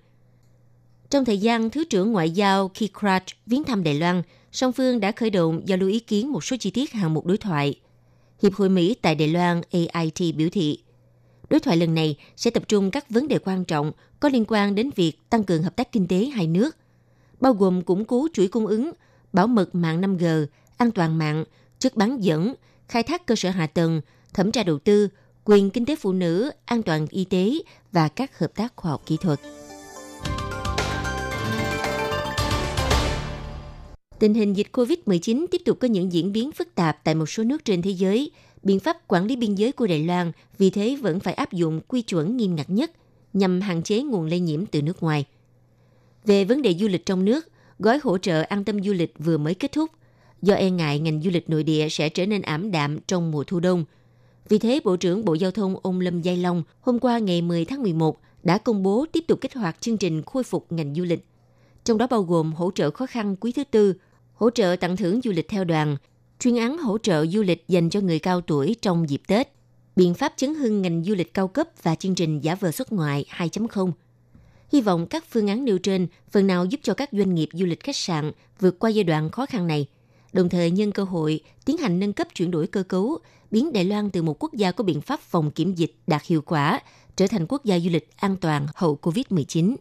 Trong 1.09 1.25
thời 1.25 1.38
gian 1.38 1.69
Thứ 1.69 1.83
trưởng 1.89 2.12
Ngoại 2.12 2.31
giao 2.31 2.67
Keith 2.67 2.93
Krach 3.00 3.24
viếng 3.45 3.63
thăm 3.63 3.83
Đài 3.83 3.93
Loan, 3.93 4.21
song 4.51 4.71
phương 4.71 5.00
đã 5.00 5.12
khởi 5.12 5.29
động 5.29 5.62
giao 5.65 5.77
lưu 5.77 5.89
ý 5.89 6.00
kiến 6.00 6.31
một 6.31 6.43
số 6.43 6.57
chi 6.59 6.71
tiết 6.71 6.91
hạng 6.91 7.13
mục 7.13 7.25
đối 7.25 7.38
thoại. 7.38 7.79
Hiệp 8.41 8.53
hội 8.53 8.69
Mỹ 8.69 8.95
tại 9.01 9.15
Đài 9.15 9.27
Loan 9.27 9.62
AIT 9.71 10.36
biểu 10.36 10.50
thị, 10.51 10.79
đối 11.50 11.59
thoại 11.59 11.77
lần 11.77 11.95
này 11.95 12.15
sẽ 12.36 12.51
tập 12.51 12.63
trung 12.67 12.91
các 12.91 13.09
vấn 13.09 13.27
đề 13.27 13.39
quan 13.39 13.65
trọng 13.65 13.91
có 14.19 14.29
liên 14.29 14.45
quan 14.47 14.75
đến 14.75 14.89
việc 14.95 15.29
tăng 15.29 15.43
cường 15.43 15.63
hợp 15.63 15.75
tác 15.75 15.91
kinh 15.91 16.07
tế 16.07 16.25
hai 16.25 16.47
nước, 16.47 16.75
bao 17.39 17.53
gồm 17.53 17.81
củng 17.81 18.05
cố 18.05 18.27
chuỗi 18.33 18.47
cung 18.47 18.67
ứng, 18.67 18.91
bảo 19.33 19.47
mật 19.47 19.75
mạng 19.75 20.01
5G, 20.01 20.45
an 20.77 20.91
toàn 20.91 21.17
mạng, 21.17 21.43
chất 21.79 21.96
bán 21.96 22.24
dẫn, 22.24 22.53
khai 22.88 23.03
thác 23.03 23.25
cơ 23.25 23.36
sở 23.36 23.50
hạ 23.50 23.67
tầng, 23.67 24.01
thẩm 24.34 24.51
tra 24.51 24.63
đầu 24.63 24.79
tư, 24.79 25.07
quyền 25.46 25.69
kinh 25.69 25.86
tế 25.86 25.96
phụ 25.96 26.13
nữ, 26.13 26.51
an 26.65 26.84
toàn 26.84 27.07
y 27.10 27.25
tế 27.25 27.51
và 27.91 28.07
các 28.07 28.39
hợp 28.39 28.55
tác 28.55 28.74
khoa 28.75 28.91
học 28.91 29.03
kỹ 29.05 29.17
thuật. 29.22 29.39
Tình 34.19 34.34
hình 34.34 34.53
dịch 34.53 34.67
COVID-19 34.72 35.46
tiếp 35.51 35.62
tục 35.65 35.79
có 35.79 35.88
những 35.88 36.12
diễn 36.12 36.34
biến 36.34 36.51
phức 36.51 36.75
tạp 36.75 37.03
tại 37.03 37.15
một 37.15 37.25
số 37.25 37.43
nước 37.43 37.65
trên 37.65 37.81
thế 37.81 37.91
giới. 37.91 38.31
Biện 38.63 38.79
pháp 38.79 39.07
quản 39.07 39.25
lý 39.25 39.36
biên 39.36 39.55
giới 39.55 39.72
của 39.72 39.88
Đài 39.88 40.03
Loan 40.03 40.31
vì 40.57 40.69
thế 40.69 40.98
vẫn 41.01 41.19
phải 41.19 41.34
áp 41.34 41.53
dụng 41.53 41.81
quy 41.88 42.01
chuẩn 42.01 42.38
nghiêm 42.38 42.55
ngặt 42.55 42.69
nhất 42.69 42.91
nhằm 43.34 43.62
hạn 43.62 43.84
chế 43.84 44.01
nguồn 44.01 44.25
lây 44.25 44.39
nhiễm 44.39 44.65
từ 44.65 44.81
nước 44.81 45.03
ngoài. 45.03 45.25
Về 46.25 46.46
vấn 46.46 46.62
đề 46.62 46.74
du 46.74 46.88
lịch 46.88 47.05
trong 47.05 47.25
nước, 47.25 47.48
gói 47.79 48.00
hỗ 48.03 48.17
trợ 48.17 48.41
an 48.41 48.63
tâm 48.63 48.84
du 48.84 48.93
lịch 48.93 49.13
vừa 49.19 49.38
mới 49.38 49.53
kết 49.53 49.72
thúc, 49.72 49.91
do 50.41 50.53
e 50.53 50.70
ngại 50.70 51.00
ngành 51.00 51.22
du 51.22 51.29
lịch 51.29 51.50
nội 51.50 51.63
địa 51.63 51.89
sẽ 51.89 52.10
trở 52.10 52.25
nên 52.25 52.41
ảm 52.41 52.72
đạm 52.72 53.00
trong 53.08 53.32
mùa 53.32 53.44
thu 53.44 53.60
đông. 53.60 53.86
Vì 54.50 54.58
thế, 54.58 54.79
Bộ 54.84 54.96
trưởng 54.96 55.25
Bộ 55.25 55.34
Giao 55.34 55.51
thông 55.51 55.75
ông 55.84 56.00
Lâm 56.00 56.22
Giai 56.22 56.38
Long 56.38 56.63
hôm 56.82 57.00
qua 57.00 57.20
ngày 57.20 57.41
10 57.41 57.65
tháng 57.65 57.84
11 57.84 58.20
đã 58.44 58.58
công 58.58 58.84
bố 58.84 59.06
tiếp 59.12 59.24
tục 59.27 59.41
kích 59.41 59.56
hoạt 59.56 59.82
chương 59.82 59.98
trình 59.98 60.22
khôi 60.22 60.44
phục 60.44 60.65
ngành 60.70 60.96
du 60.96 61.03
lịch. 61.03 61.25
Trong 61.84 61.98
đó 61.98 62.08
bao 62.08 62.24
gồm 62.24 62.53
hỗ 62.53 62.72
trợ 62.75 62.91
khó 62.91 63.06
khăn 63.06 63.36
quý 63.36 63.51
thứ 63.51 63.63
tư, 63.63 63.94
hỗ 64.34 64.50
trợ 64.50 64.75
tặng 64.79 64.98
thưởng 64.98 65.20
du 65.24 65.32
lịch 65.32 65.48
theo 65.48 65.63
đoàn, 65.63 65.98
chuyên 66.39 66.56
án 66.56 66.77
hỗ 66.77 66.98
trợ 66.98 67.25
du 67.25 67.41
lịch 67.44 67.67
dành 67.67 67.89
cho 67.89 68.00
người 68.00 68.20
cao 68.20 68.41
tuổi 68.41 68.75
trong 68.82 69.10
dịp 69.10 69.22
Tết, 69.27 69.48
biện 69.96 70.13
pháp 70.13 70.34
chấn 70.38 70.56
hưng 70.56 70.82
ngành 70.82 71.03
du 71.03 71.15
lịch 71.15 71.34
cao 71.34 71.48
cấp 71.48 71.67
và 71.84 71.96
chương 71.96 72.15
trình 72.15 72.39
giả 72.39 72.56
vờ 72.56 72.72
xuất 72.72 72.94
ngoại 72.94 73.25
2.0. 73.38 73.91
Hy 74.72 74.82
vọng 74.82 75.08
các 75.08 75.25
phương 75.29 75.48
án 75.48 75.65
nêu 75.65 75.77
trên 75.77 76.08
phần 76.32 76.48
nào 76.48 76.65
giúp 76.65 76.79
cho 76.84 76.94
các 76.94 77.10
doanh 77.12 77.36
nghiệp 77.36 77.50
du 77.53 77.65
lịch 77.65 77.84
khách 77.84 77.96
sạn 77.96 78.32
vượt 78.60 78.79
qua 78.79 78.89
giai 78.89 79.03
đoạn 79.03 79.29
khó 79.32 79.46
khăn 79.46 79.67
này– 79.67 79.88
đồng 80.38 80.50
thời 80.50 80.72
nhân 80.72 80.91
cơ 80.91 81.03
hội 81.03 81.39
tiến 81.65 81.77
hành 81.77 82.00
nâng 82.00 82.13
cấp 82.13 82.27
chuyển 82.36 82.51
đổi 82.51 82.67
cơ 82.67 82.84
cấu, 82.84 83.20
biến 83.51 83.74
Đài 83.74 83.86
Loan 83.86 84.10
từ 84.10 84.22
một 84.22 84.44
quốc 84.44 84.53
gia 84.53 84.72
có 84.72 84.84
biện 84.84 85.01
pháp 85.01 85.20
phòng 85.20 85.51
kiểm 85.51 85.74
dịch 85.74 85.96
đạt 86.08 86.25
hiệu 86.25 86.41
quả 86.41 86.79
trở 87.15 87.27
thành 87.27 87.46
quốc 87.50 87.65
gia 87.65 87.79
du 87.79 87.89
lịch 87.89 88.10
an 88.17 88.36
toàn 88.41 88.67
hậu 88.75 89.00
COVID-19. 89.01 89.75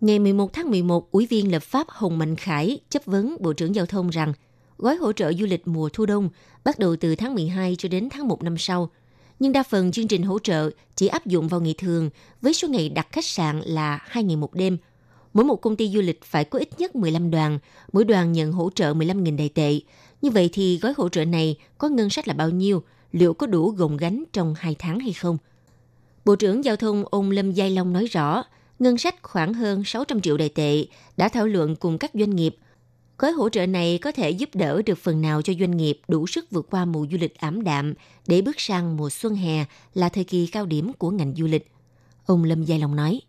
Ngày 0.00 0.18
11 0.18 0.52
tháng 0.52 0.70
11, 0.70 1.10
Ủy 1.10 1.26
viên 1.26 1.52
lập 1.52 1.62
pháp 1.62 1.86
Hồng 1.88 2.18
Mạnh 2.18 2.36
Khải 2.36 2.80
chấp 2.90 3.04
vấn 3.04 3.36
Bộ 3.40 3.52
trưởng 3.52 3.74
Giao 3.74 3.86
thông 3.86 4.10
rằng 4.10 4.32
gói 4.78 4.96
hỗ 4.96 5.12
trợ 5.12 5.32
du 5.32 5.46
lịch 5.46 5.68
mùa 5.68 5.88
thu 5.92 6.06
đông 6.06 6.28
bắt 6.64 6.78
đầu 6.78 6.96
từ 6.96 7.14
tháng 7.14 7.34
12 7.34 7.76
cho 7.78 7.88
đến 7.88 8.08
tháng 8.10 8.28
1 8.28 8.42
năm 8.42 8.58
sau. 8.58 8.90
Nhưng 9.38 9.52
đa 9.52 9.62
phần 9.62 9.92
chương 9.92 10.08
trình 10.08 10.22
hỗ 10.22 10.38
trợ 10.38 10.70
chỉ 10.96 11.06
áp 11.06 11.26
dụng 11.26 11.48
vào 11.48 11.60
ngày 11.60 11.74
thường 11.78 12.10
với 12.40 12.54
số 12.54 12.68
ngày 12.68 12.88
đặt 12.88 13.06
khách 13.12 13.24
sạn 13.24 13.60
là 13.60 13.98
2 14.02 14.24
ngày 14.24 14.36
một 14.36 14.54
đêm– 14.54 14.78
mỗi 15.32 15.44
một 15.44 15.56
công 15.56 15.76
ty 15.76 15.88
du 15.88 16.00
lịch 16.00 16.24
phải 16.24 16.44
có 16.44 16.58
ít 16.58 16.68
nhất 16.78 16.96
15 16.96 17.30
đoàn, 17.30 17.58
mỗi 17.92 18.04
đoàn 18.04 18.32
nhận 18.32 18.52
hỗ 18.52 18.70
trợ 18.74 18.94
15.000 18.94 19.36
đại 19.36 19.48
tệ. 19.48 19.80
Như 20.22 20.30
vậy 20.30 20.50
thì 20.52 20.78
gói 20.78 20.94
hỗ 20.96 21.08
trợ 21.08 21.24
này 21.24 21.56
có 21.78 21.88
ngân 21.88 22.10
sách 22.10 22.28
là 22.28 22.34
bao 22.34 22.50
nhiêu? 22.50 22.82
Liệu 23.12 23.34
có 23.34 23.46
đủ 23.46 23.70
gồng 23.70 23.96
gánh 23.96 24.24
trong 24.32 24.54
2 24.58 24.76
tháng 24.78 25.00
hay 25.00 25.12
không? 25.12 25.38
Bộ 26.24 26.36
trưởng 26.36 26.64
Giao 26.64 26.76
thông 26.76 27.04
ông 27.10 27.30
Lâm 27.30 27.52
Giai 27.52 27.70
Long 27.70 27.92
nói 27.92 28.06
rõ, 28.06 28.42
ngân 28.78 28.98
sách 28.98 29.22
khoảng 29.22 29.54
hơn 29.54 29.84
600 29.84 30.20
triệu 30.20 30.36
đại 30.36 30.48
tệ 30.48 30.84
đã 31.16 31.28
thảo 31.28 31.46
luận 31.46 31.76
cùng 31.76 31.98
các 31.98 32.10
doanh 32.14 32.36
nghiệp. 32.36 32.56
Gói 33.18 33.32
hỗ 33.32 33.48
trợ 33.48 33.66
này 33.66 33.98
có 33.98 34.12
thể 34.12 34.30
giúp 34.30 34.48
đỡ 34.54 34.82
được 34.86 34.98
phần 34.98 35.20
nào 35.20 35.42
cho 35.42 35.52
doanh 35.60 35.76
nghiệp 35.76 36.00
đủ 36.08 36.26
sức 36.26 36.50
vượt 36.50 36.66
qua 36.70 36.84
mùa 36.84 37.06
du 37.12 37.18
lịch 37.20 37.38
ảm 37.38 37.64
đạm 37.64 37.94
để 38.26 38.42
bước 38.42 38.60
sang 38.60 38.96
mùa 38.96 39.10
xuân 39.10 39.34
hè 39.34 39.64
là 39.94 40.08
thời 40.08 40.24
kỳ 40.24 40.46
cao 40.46 40.66
điểm 40.66 40.92
của 40.92 41.10
ngành 41.10 41.34
du 41.36 41.46
lịch. 41.46 41.70
Ông 42.26 42.44
Lâm 42.44 42.64
Giai 42.64 42.78
Long 42.78 42.96
nói. 42.96 43.20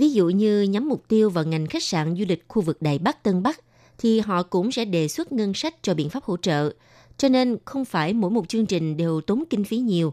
Ví 0.00 0.10
dụ 0.10 0.28
như 0.28 0.62
nhắm 0.62 0.88
mục 0.88 1.08
tiêu 1.08 1.30
vào 1.30 1.44
ngành 1.44 1.66
khách 1.66 1.82
sạn 1.82 2.16
du 2.18 2.24
lịch 2.28 2.44
khu 2.48 2.62
vực 2.62 2.82
Đài 2.82 2.98
Bắc 2.98 3.22
Tân 3.22 3.42
Bắc, 3.42 3.60
thì 3.98 4.20
họ 4.20 4.42
cũng 4.42 4.72
sẽ 4.72 4.84
đề 4.84 5.08
xuất 5.08 5.32
ngân 5.32 5.54
sách 5.54 5.74
cho 5.82 5.94
biện 5.94 6.08
pháp 6.08 6.24
hỗ 6.24 6.36
trợ. 6.36 6.70
Cho 7.16 7.28
nên 7.28 7.56
không 7.64 7.84
phải 7.84 8.12
mỗi 8.12 8.30
một 8.30 8.48
chương 8.48 8.66
trình 8.66 8.96
đều 8.96 9.20
tốn 9.20 9.44
kinh 9.50 9.64
phí 9.64 9.78
nhiều. 9.78 10.12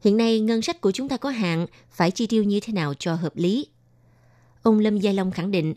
Hiện 0.00 0.16
nay 0.16 0.40
ngân 0.40 0.62
sách 0.62 0.80
của 0.80 0.90
chúng 0.90 1.08
ta 1.08 1.16
có 1.16 1.30
hạn, 1.30 1.66
phải 1.90 2.10
chi 2.10 2.26
tiêu 2.26 2.44
như 2.44 2.60
thế 2.60 2.72
nào 2.72 2.94
cho 2.98 3.14
hợp 3.14 3.36
lý. 3.36 3.66
Ông 4.62 4.78
Lâm 4.78 4.98
Gia 4.98 5.12
Long 5.12 5.30
khẳng 5.30 5.50
định, 5.50 5.74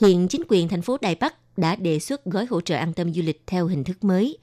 hiện 0.00 0.28
chính 0.28 0.42
quyền 0.48 0.68
thành 0.68 0.82
phố 0.82 0.96
Đài 1.00 1.14
Bắc 1.14 1.58
đã 1.58 1.76
đề 1.76 1.98
xuất 1.98 2.24
gói 2.24 2.46
hỗ 2.50 2.60
trợ 2.60 2.76
an 2.76 2.92
tâm 2.92 3.14
du 3.14 3.22
lịch 3.22 3.42
theo 3.46 3.66
hình 3.66 3.84
thức 3.84 4.04
mới. 4.04 4.38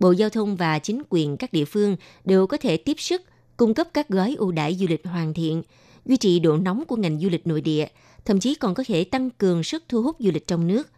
Bộ 0.00 0.12
Giao 0.12 0.30
thông 0.30 0.56
và 0.56 0.78
chính 0.78 1.02
quyền 1.10 1.36
các 1.36 1.52
địa 1.52 1.64
phương 1.64 1.96
đều 2.24 2.46
có 2.46 2.56
thể 2.56 2.76
tiếp 2.76 2.96
sức 2.98 3.22
cung 3.56 3.74
cấp 3.74 3.88
các 3.94 4.08
gói 4.08 4.34
ưu 4.38 4.52
đãi 4.52 4.74
du 4.74 4.86
lịch 4.88 5.06
hoàn 5.06 5.34
thiện– 5.34 5.62
duy 6.06 6.16
trì 6.16 6.38
độ 6.38 6.56
nóng 6.56 6.84
của 6.84 6.96
ngành 6.96 7.20
du 7.20 7.28
lịch 7.28 7.46
nội 7.46 7.60
địa, 7.60 7.86
thậm 8.24 8.40
chí 8.40 8.54
còn 8.54 8.74
có 8.74 8.84
thể 8.86 9.04
tăng 9.04 9.30
cường 9.30 9.62
sức 9.62 9.84
thu 9.88 10.02
hút 10.02 10.16
du 10.18 10.30
lịch 10.30 10.46
trong 10.46 10.66
nước, 10.66 10.90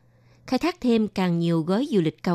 khai 0.46 0.58
thác 0.58 0.80
thêm 0.80 1.08
càng 1.08 1.38
nhiều 1.38 1.62
gói 1.62 1.88
du 1.90 2.00
lịch 2.00 2.22
cao 2.22 2.34